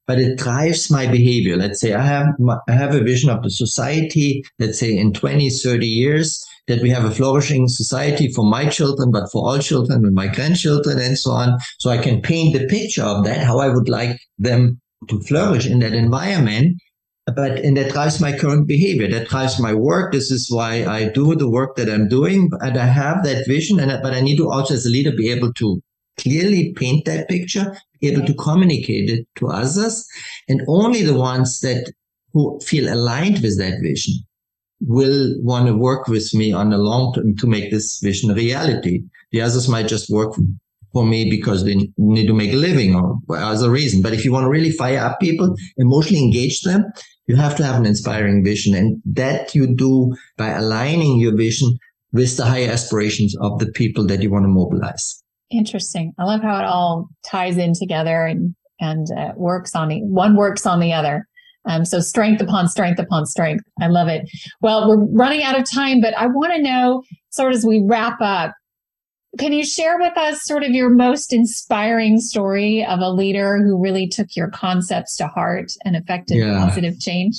but 0.05 0.19
it 0.19 0.37
drives 0.37 0.91
my 0.91 1.07
behavior. 1.07 1.55
Let's 1.55 1.79
say 1.79 1.93
I 1.93 2.05
have, 2.05 2.27
I 2.67 2.73
have 2.73 2.93
a 2.93 3.03
vision 3.03 3.29
of 3.29 3.41
the 3.41 3.49
society, 3.49 4.43
let's 4.59 4.79
say 4.79 4.95
in 4.95 5.13
20, 5.13 5.49
30 5.49 5.87
years 5.87 6.45
that 6.67 6.81
we 6.81 6.89
have 6.89 7.05
a 7.05 7.11
flourishing 7.11 7.67
society 7.67 8.31
for 8.31 8.45
my 8.45 8.67
children, 8.67 9.11
but 9.11 9.31
for 9.31 9.47
all 9.47 9.59
children 9.59 10.05
and 10.05 10.15
my 10.15 10.27
grandchildren 10.27 10.99
and 10.99 11.17
so 11.17 11.31
on. 11.31 11.57
So 11.79 11.89
I 11.89 11.97
can 11.97 12.21
paint 12.21 12.57
the 12.57 12.67
picture 12.67 13.03
of 13.03 13.23
that, 13.25 13.43
how 13.43 13.59
I 13.59 13.69
would 13.69 13.89
like 13.89 14.19
them 14.37 14.79
to 15.09 15.19
flourish 15.21 15.67
in 15.67 15.79
that 15.79 15.93
environment 15.93 16.77
but 17.25 17.59
and 17.59 17.77
that 17.77 17.91
drives 17.91 18.19
my 18.19 18.37
current 18.37 18.67
behavior. 18.67 19.07
That 19.07 19.29
drives 19.29 19.59
my 19.59 19.73
work. 19.73 20.11
This 20.11 20.29
is 20.31 20.51
why 20.51 20.85
i 20.85 21.09
do 21.09 21.35
the 21.35 21.49
work 21.49 21.75
that 21.75 21.89
i'm 21.89 22.07
doing 22.07 22.49
and 22.61 22.77
i 22.77 22.85
have 22.85 23.23
that 23.23 23.47
vision 23.47 23.79
and 23.79 23.91
but 24.03 24.13
i 24.13 24.21
need 24.21 24.37
to 24.37 24.49
also 24.49 24.73
as 24.73 24.85
a 24.85 24.89
leader 24.89 25.11
be 25.11 25.29
able 25.29 25.53
to 25.53 25.81
clearly 26.17 26.73
paint 26.73 27.05
that 27.05 27.27
picture 27.27 27.75
be 27.99 28.09
able 28.09 28.25
to 28.25 28.33
communicate 28.35 29.09
it 29.09 29.25
to 29.35 29.47
others 29.47 30.05
and 30.47 30.61
only 30.67 31.01
the 31.01 31.17
ones 31.17 31.61
that 31.61 31.91
who 32.33 32.59
feel 32.59 32.91
aligned 32.91 33.39
with 33.41 33.57
that 33.57 33.79
vision 33.81 34.15
will 34.81 35.35
want 35.41 35.67
to 35.67 35.73
work 35.73 36.07
with 36.07 36.33
me 36.33 36.51
on 36.51 36.71
the 36.71 36.77
long 36.77 37.13
term 37.13 37.35
to 37.37 37.47
make 37.47 37.71
this 37.71 37.99
vision 37.99 38.31
a 38.31 38.33
reality. 38.33 39.03
The 39.31 39.41
others 39.41 39.69
might 39.69 39.87
just 39.87 40.09
work 40.09 40.33
for 40.91 41.05
me 41.05 41.29
because 41.29 41.63
they 41.63 41.75
need 41.97 42.27
to 42.27 42.33
make 42.33 42.53
a 42.53 42.57
living 42.57 42.95
or 42.95 43.19
as 43.37 43.63
a 43.63 43.71
reason. 43.71 44.01
But 44.01 44.13
if 44.13 44.25
you 44.25 44.31
want 44.31 44.45
to 44.45 44.49
really 44.49 44.71
fire 44.71 44.99
up 44.99 45.19
people, 45.19 45.55
emotionally 45.77 46.23
engage 46.23 46.61
them, 46.61 46.85
you 47.27 47.35
have 47.35 47.55
to 47.57 47.63
have 47.63 47.75
an 47.75 47.85
inspiring 47.85 48.43
vision. 48.43 48.75
And 48.75 49.01
that 49.05 49.55
you 49.55 49.73
do 49.75 50.15
by 50.37 50.49
aligning 50.49 51.19
your 51.19 51.35
vision 51.35 51.77
with 52.11 52.37
the 52.37 52.45
higher 52.45 52.69
aspirations 52.69 53.35
of 53.41 53.59
the 53.59 53.71
people 53.71 54.05
that 54.07 54.21
you 54.21 54.29
want 54.29 54.43
to 54.43 54.49
mobilize. 54.49 55.23
Interesting. 55.49 56.13
I 56.17 56.25
love 56.25 56.41
how 56.41 56.59
it 56.59 56.65
all 56.65 57.09
ties 57.25 57.57
in 57.57 57.73
together 57.73 58.25
and, 58.25 58.55
and 58.79 59.07
uh, 59.17 59.33
works 59.35 59.75
on 59.75 59.89
the 59.89 60.01
one 60.03 60.35
works 60.35 60.65
on 60.65 60.79
the 60.79 60.93
other. 60.93 61.27
Um, 61.65 61.85
so 61.85 62.01
strength 62.01 62.41
upon 62.41 62.67
strength 62.67 62.99
upon 62.99 63.25
strength. 63.25 63.63
I 63.81 63.87
love 63.87 64.07
it. 64.09 64.29
Well, 64.61 64.87
we're 64.87 65.05
running 65.05 65.43
out 65.43 65.57
of 65.57 65.69
time, 65.69 66.01
but 66.01 66.13
I 66.17 66.27
want 66.27 66.53
to 66.53 66.61
know 66.61 67.03
sort 67.29 67.53
of 67.53 67.57
as 67.57 67.65
we 67.65 67.81
wrap 67.85 68.19
up, 68.19 68.53
can 69.39 69.51
you 69.51 69.65
share 69.65 69.97
with 69.99 70.17
us 70.17 70.43
sort 70.43 70.63
of 70.63 70.71
your 70.71 70.89
most 70.89 71.33
inspiring 71.33 72.19
story 72.19 72.85
of 72.85 72.99
a 72.99 73.09
leader 73.09 73.57
who 73.57 73.81
really 73.81 74.07
took 74.07 74.35
your 74.35 74.49
concepts 74.49 75.15
to 75.17 75.27
heart 75.27 75.71
and 75.85 75.95
affected 75.95 76.37
yeah. 76.37 76.65
positive 76.65 76.99
change? 76.99 77.37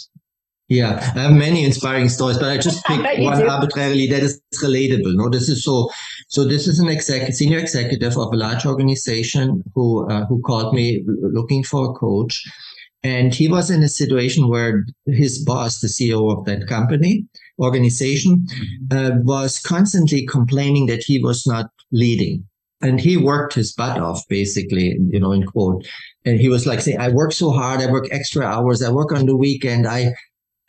Yeah, 0.69 1.13
I 1.15 1.21
have 1.21 1.33
many 1.33 1.63
inspiring 1.63 2.09
stories, 2.09 2.39
but 2.39 2.51
I 2.51 2.57
just 2.57 2.85
picked 2.87 3.21
one 3.21 3.39
do. 3.39 3.49
arbitrarily 3.49 4.07
that 4.09 4.23
is 4.23 4.41
relatable. 4.55 5.15
No, 5.15 5.29
this 5.29 5.49
is 5.49 5.63
so. 5.63 5.91
So 6.29 6.45
this 6.45 6.67
is 6.67 6.81
an 6.81 6.89
executive, 6.89 7.35
senior 7.35 7.59
executive 7.59 8.17
of 8.17 8.33
a 8.33 8.37
large 8.37 8.65
organization 8.65 9.63
who 9.75 10.09
uh, 10.11 10.25
who 10.27 10.41
called 10.41 10.75
me 10.75 11.05
looking 11.07 11.63
for 11.63 11.91
a 11.91 11.93
coach, 11.93 12.43
and 13.03 13.35
he 13.35 13.47
was 13.47 13.71
in 13.71 13.83
a 13.83 13.89
situation 13.89 14.49
where 14.49 14.85
his 15.07 15.45
boss, 15.45 15.81
the 15.81 15.87
CEO 15.89 16.37
of 16.37 16.47
that 16.47 16.67
company 16.67 17.27
organization, 17.61 18.47
uh, 18.91 19.13
was 19.23 19.61
constantly 19.61 20.27
complaining 20.27 20.87
that 20.87 21.05
he 21.05 21.23
was 21.23 21.47
not 21.47 21.67
leading. 21.95 22.47
And 22.83 23.01
he 23.01 23.17
worked 23.17 23.55
his 23.55 23.73
butt 23.73 23.99
off, 23.99 24.23
basically, 24.29 24.99
you 25.09 25.19
know, 25.19 25.33
in 25.33 25.47
quote. 25.47 25.87
And 26.27 26.39
he 26.39 26.49
was 26.49 26.67
like 26.67 26.81
saying, 26.81 26.99
I 27.01 27.09
work 27.09 27.33
so 27.33 27.51
hard. 27.51 27.81
I 27.81 27.91
work 27.91 28.09
extra 28.11 28.45
hours. 28.45 28.83
I 28.83 28.91
work 28.91 29.13
on 29.13 29.25
the 29.25 29.37
weekend. 29.37 29.87
I, 29.87 30.13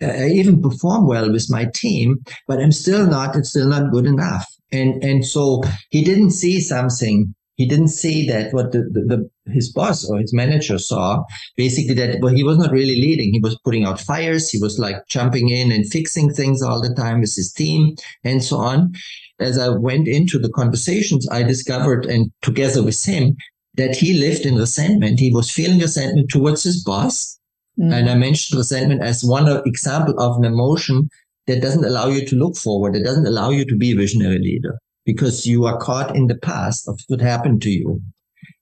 I 0.01 0.27
even 0.27 0.61
perform 0.61 1.07
well 1.07 1.29
with 1.31 1.47
my 1.49 1.69
team, 1.73 2.23
but 2.47 2.61
I'm 2.61 2.71
still 2.71 3.05
not, 3.05 3.35
it's 3.35 3.49
still 3.49 3.67
not 3.67 3.91
good 3.91 4.05
enough. 4.05 4.45
And, 4.71 5.03
and 5.03 5.25
so 5.25 5.63
he 5.89 6.03
didn't 6.03 6.31
see 6.31 6.61
something 6.61 7.33
he 7.55 7.65
didn't 7.65 7.88
see 7.88 8.27
that 8.27 8.53
what 8.53 8.71
the, 8.71 8.79
the, 8.79 9.29
the, 9.45 9.51
his 9.51 9.71
boss 9.71 10.07
or 10.09 10.19
his 10.19 10.33
manager 10.33 10.77
saw 10.77 11.23
basically 11.55 11.93
that 11.95 12.19
well 12.21 12.33
he 12.33 12.43
was 12.43 12.57
not 12.57 12.71
really 12.71 12.95
leading 12.95 13.31
he 13.31 13.39
was 13.39 13.57
putting 13.63 13.85
out 13.85 13.99
fires 13.99 14.49
he 14.49 14.59
was 14.59 14.77
like 14.77 14.97
jumping 15.07 15.49
in 15.49 15.71
and 15.71 15.89
fixing 15.89 16.33
things 16.33 16.61
all 16.61 16.81
the 16.81 16.93
time 16.93 17.21
with 17.21 17.33
his 17.35 17.51
team 17.51 17.95
and 18.23 18.43
so 18.43 18.57
on 18.57 18.93
as 19.39 19.57
I 19.57 19.69
went 19.69 20.07
into 20.07 20.39
the 20.39 20.49
conversations, 20.49 21.27
I 21.29 21.43
discovered, 21.43 22.05
and 22.05 22.31
together 22.41 22.83
with 22.83 23.03
him, 23.03 23.35
that 23.75 23.95
he 23.95 24.13
lived 24.13 24.45
in 24.45 24.55
resentment. 24.55 25.19
He 25.19 25.33
was 25.33 25.51
feeling 25.51 25.79
resentment 25.79 26.29
towards 26.29 26.63
his 26.63 26.83
boss. 26.83 27.37
Mm-hmm. 27.79 27.91
And 27.91 28.09
I 28.09 28.15
mentioned 28.15 28.57
resentment 28.57 29.01
as 29.01 29.23
one 29.23 29.49
example 29.65 30.17
of 30.17 30.37
an 30.37 30.45
emotion 30.45 31.09
that 31.47 31.61
doesn't 31.61 31.83
allow 31.83 32.07
you 32.07 32.25
to 32.25 32.35
look 32.35 32.55
forward. 32.55 32.95
It 32.95 33.03
doesn't 33.03 33.27
allow 33.27 33.49
you 33.49 33.65
to 33.65 33.75
be 33.75 33.91
a 33.91 33.95
visionary 33.95 34.39
leader 34.39 34.79
because 35.05 35.45
you 35.45 35.65
are 35.65 35.77
caught 35.77 36.15
in 36.15 36.27
the 36.27 36.37
past 36.37 36.87
of 36.87 36.99
what 37.07 37.21
happened 37.21 37.61
to 37.63 37.69
you. 37.69 38.01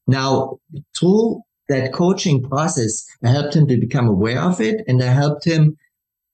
Now, 0.08 0.58
through 0.98 1.42
that 1.70 1.94
coaching 1.94 2.44
process, 2.44 3.06
I 3.24 3.30
helped 3.30 3.56
him 3.56 3.68
to 3.68 3.80
become 3.80 4.08
aware 4.08 4.42
of 4.42 4.60
it 4.60 4.84
and 4.88 5.02
I 5.02 5.08
helped 5.08 5.46
him 5.46 5.78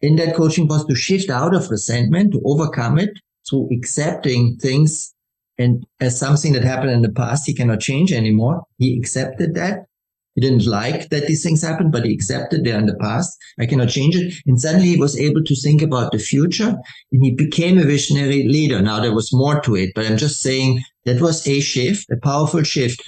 in 0.01 0.15
that 0.15 0.35
coaching 0.35 0.67
process 0.67 0.87
to 0.87 0.95
shift 0.95 1.29
out 1.29 1.53
of 1.53 1.69
resentment, 1.69 2.31
to 2.31 2.41
overcome 2.45 2.97
it 2.97 3.11
through 3.49 3.69
accepting 3.71 4.57
things 4.57 5.13
and 5.59 5.85
as 5.99 6.17
something 6.17 6.53
that 6.53 6.63
happened 6.63 6.91
in 6.91 7.01
the 7.01 7.11
past, 7.11 7.45
he 7.45 7.53
cannot 7.53 7.81
change 7.81 8.13
anymore. 8.13 8.63
He 8.77 8.97
accepted 8.97 9.55
that. 9.55 9.85
He 10.35 10.41
didn't 10.41 10.65
like 10.65 11.09
that 11.09 11.27
these 11.27 11.43
things 11.43 11.61
happened, 11.61 11.91
but 11.91 12.05
he 12.05 12.13
accepted 12.13 12.63
they're 12.63 12.79
in 12.79 12.85
the 12.85 12.95
past. 12.95 13.37
I 13.59 13.65
cannot 13.65 13.89
change 13.89 14.15
it. 14.15 14.33
And 14.47 14.59
suddenly 14.59 14.87
he 14.87 14.97
was 14.97 15.19
able 15.19 15.43
to 15.43 15.55
think 15.55 15.81
about 15.81 16.13
the 16.13 16.17
future 16.17 16.77
and 17.11 17.23
he 17.23 17.31
became 17.31 17.77
a 17.77 17.83
visionary 17.83 18.47
leader. 18.47 18.81
Now 18.81 19.01
there 19.01 19.13
was 19.13 19.33
more 19.33 19.59
to 19.61 19.75
it, 19.75 19.91
but 19.95 20.05
I'm 20.05 20.15
just 20.15 20.41
saying 20.41 20.81
that 21.03 21.19
was 21.19 21.45
a 21.45 21.59
shift, 21.59 22.09
a 22.09 22.15
powerful 22.23 22.63
shift. 22.63 23.03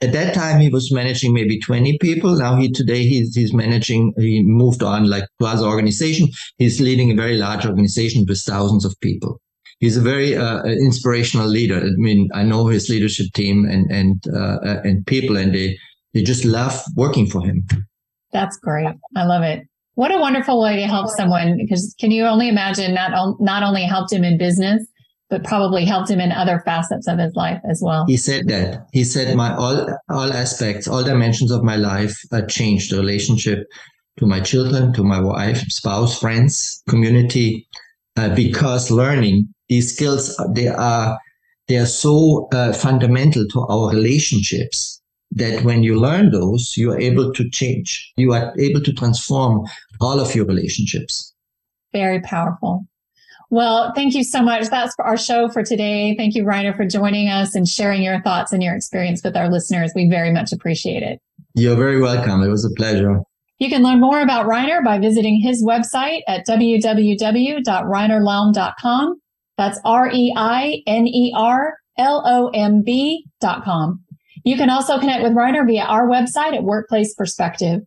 At 0.00 0.12
that 0.12 0.32
time, 0.32 0.60
he 0.60 0.70
was 0.70 0.90
managing 0.90 1.34
maybe 1.34 1.60
20 1.60 1.98
people. 1.98 2.38
Now 2.38 2.56
he 2.56 2.72
today 2.72 3.02
he's, 3.02 3.34
he's 3.34 3.52
managing, 3.52 4.14
he 4.16 4.42
moved 4.42 4.82
on 4.82 5.10
like 5.10 5.24
to 5.38 5.46
other 5.46 5.66
organization. 5.66 6.28
He's 6.56 6.80
leading 6.80 7.10
a 7.10 7.14
very 7.14 7.36
large 7.36 7.66
organization 7.66 8.24
with 8.26 8.40
thousands 8.40 8.86
of 8.86 8.98
people 9.00 9.38
he's 9.80 9.96
a 9.96 10.00
very 10.00 10.36
uh, 10.36 10.62
inspirational 10.64 11.48
leader. 11.48 11.78
I 11.78 11.90
mean, 11.96 12.28
I 12.32 12.44
know 12.44 12.66
his 12.68 12.88
leadership 12.88 13.26
team 13.34 13.64
and 13.64 13.90
and 13.90 14.22
uh, 14.34 14.80
and 14.84 15.04
people, 15.06 15.36
and 15.36 15.54
they 15.54 15.76
they 16.14 16.22
just 16.22 16.44
love 16.44 16.80
working 16.96 17.26
for 17.26 17.44
him. 17.44 17.66
That's 18.32 18.56
great. 18.58 18.94
I 19.16 19.24
love 19.24 19.42
it. 19.42 19.66
What 19.94 20.14
a 20.14 20.18
wonderful 20.18 20.62
way 20.62 20.76
to 20.76 20.86
help 20.86 21.08
someone. 21.08 21.56
Because 21.56 21.94
can 21.98 22.10
you 22.10 22.24
only 22.24 22.48
imagine 22.48 22.94
not 22.94 23.40
not 23.40 23.62
only 23.62 23.82
helped 23.84 24.12
him 24.12 24.22
in 24.22 24.38
business, 24.38 24.86
but 25.28 25.44
probably 25.44 25.84
helped 25.84 26.10
him 26.10 26.20
in 26.20 26.32
other 26.32 26.60
facets 26.64 27.06
of 27.08 27.18
his 27.18 27.34
life 27.34 27.60
as 27.68 27.82
well. 27.84 28.04
He 28.06 28.16
said 28.16 28.48
that. 28.48 28.86
He 28.92 29.04
said 29.04 29.34
my 29.36 29.54
all 29.54 29.86
all 30.08 30.32
aspects, 30.32 30.86
all 30.86 31.02
dimensions 31.02 31.50
of 31.50 31.64
my 31.64 31.76
life 31.76 32.16
uh, 32.32 32.42
changed. 32.42 32.92
The 32.92 32.98
relationship 32.98 33.66
to 34.18 34.26
my 34.26 34.40
children, 34.40 34.92
to 34.92 35.02
my 35.02 35.20
wife, 35.20 35.60
spouse, 35.68 36.18
friends, 36.18 36.82
community, 36.88 37.66
uh, 38.16 38.34
because 38.34 38.90
learning 38.90 39.48
these 39.70 39.94
skills 39.94 40.36
they 40.50 40.68
are 40.68 41.18
they 41.68 41.78
are 41.78 41.86
so 41.86 42.48
uh, 42.52 42.74
fundamental 42.74 43.46
to 43.46 43.60
our 43.68 43.90
relationships 43.90 45.00
that 45.30 45.62
when 45.62 45.84
you 45.84 45.98
learn 45.98 46.32
those 46.32 46.76
you 46.76 46.90
are 46.90 47.00
able 47.00 47.32
to 47.32 47.48
change. 47.48 48.12
You 48.16 48.34
are 48.34 48.52
able 48.58 48.82
to 48.82 48.92
transform 48.92 49.64
all 50.00 50.18
of 50.18 50.34
your 50.34 50.44
relationships. 50.44 51.32
Very 51.92 52.20
powerful. 52.20 52.84
Well 53.48 53.92
thank 53.94 54.14
you 54.14 54.24
so 54.24 54.42
much. 54.42 54.68
That's 54.68 54.94
our 54.98 55.16
show 55.16 55.48
for 55.48 55.62
today. 55.62 56.16
Thank 56.18 56.34
you 56.34 56.44
Reiner 56.44 56.76
for 56.76 56.84
joining 56.84 57.28
us 57.28 57.54
and 57.54 57.68
sharing 57.68 58.02
your 58.02 58.20
thoughts 58.22 58.52
and 58.52 58.62
your 58.62 58.74
experience 58.74 59.22
with 59.22 59.36
our 59.36 59.48
listeners. 59.48 59.92
We 59.94 60.10
very 60.10 60.32
much 60.32 60.52
appreciate 60.52 61.04
it. 61.04 61.20
You're 61.54 61.76
very 61.76 62.00
welcome. 62.00 62.42
It 62.42 62.48
was 62.48 62.64
a 62.64 62.70
pleasure. 62.70 63.22
You 63.60 63.68
can 63.68 63.82
learn 63.82 64.00
more 64.00 64.20
about 64.20 64.46
Reiner 64.46 64.82
by 64.82 64.98
visiting 64.98 65.40
his 65.40 65.62
website 65.62 66.22
at 66.26 66.46
www.reinerlomb.com. 66.46 69.20
That's 69.60 69.78
R-E-I-N-E-R-L-O-M-B 69.84 70.86
dot 73.42 73.62
com. 73.62 74.02
You 74.42 74.56
can 74.56 74.70
also 74.70 74.98
connect 74.98 75.22
with 75.22 75.34
Reiner 75.34 75.66
via 75.66 75.82
our 75.82 76.08
website 76.08 76.54
at 76.54 76.64
Workplace 76.64 77.12
Perspective. 77.14 77.82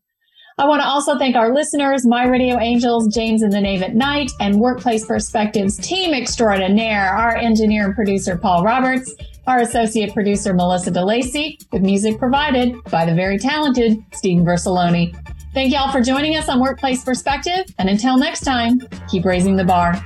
I 0.59 0.67
want 0.67 0.83
to 0.83 0.87
also 0.87 1.17
thank 1.17 1.35
our 1.35 1.51
listeners, 1.51 2.05
My 2.05 2.27
Radio 2.27 2.59
Angels, 2.59 3.11
James 3.11 3.41
and 3.41 3.51
the 3.51 3.59
Knave 3.59 3.81
at 3.81 3.95
Night, 3.95 4.29
and 4.39 4.59
Workplace 4.59 5.03
Perspectives 5.07 5.77
team 5.77 6.13
extraordinaire, 6.13 7.09
our 7.09 7.35
engineer 7.35 7.85
and 7.85 7.95
producer, 7.95 8.37
Paul 8.37 8.63
Roberts, 8.63 9.11
our 9.47 9.61
associate 9.61 10.13
producer, 10.13 10.53
Melissa 10.53 10.91
DeLacy, 10.91 11.57
with 11.71 11.81
music 11.81 12.19
provided 12.19 12.75
by 12.91 13.03
the 13.03 13.15
very 13.15 13.39
talented 13.39 13.97
Stephen 14.13 14.45
Versaloni. 14.45 15.11
Thank 15.55 15.73
y'all 15.73 15.91
for 15.91 16.01
joining 16.01 16.35
us 16.35 16.49
on 16.49 16.59
Workplace 16.61 17.03
Perspective. 17.03 17.65
And 17.79 17.89
until 17.89 18.19
next 18.19 18.41
time, 18.41 18.79
keep 19.09 19.25
raising 19.25 19.55
the 19.55 19.65
bar. 19.65 19.99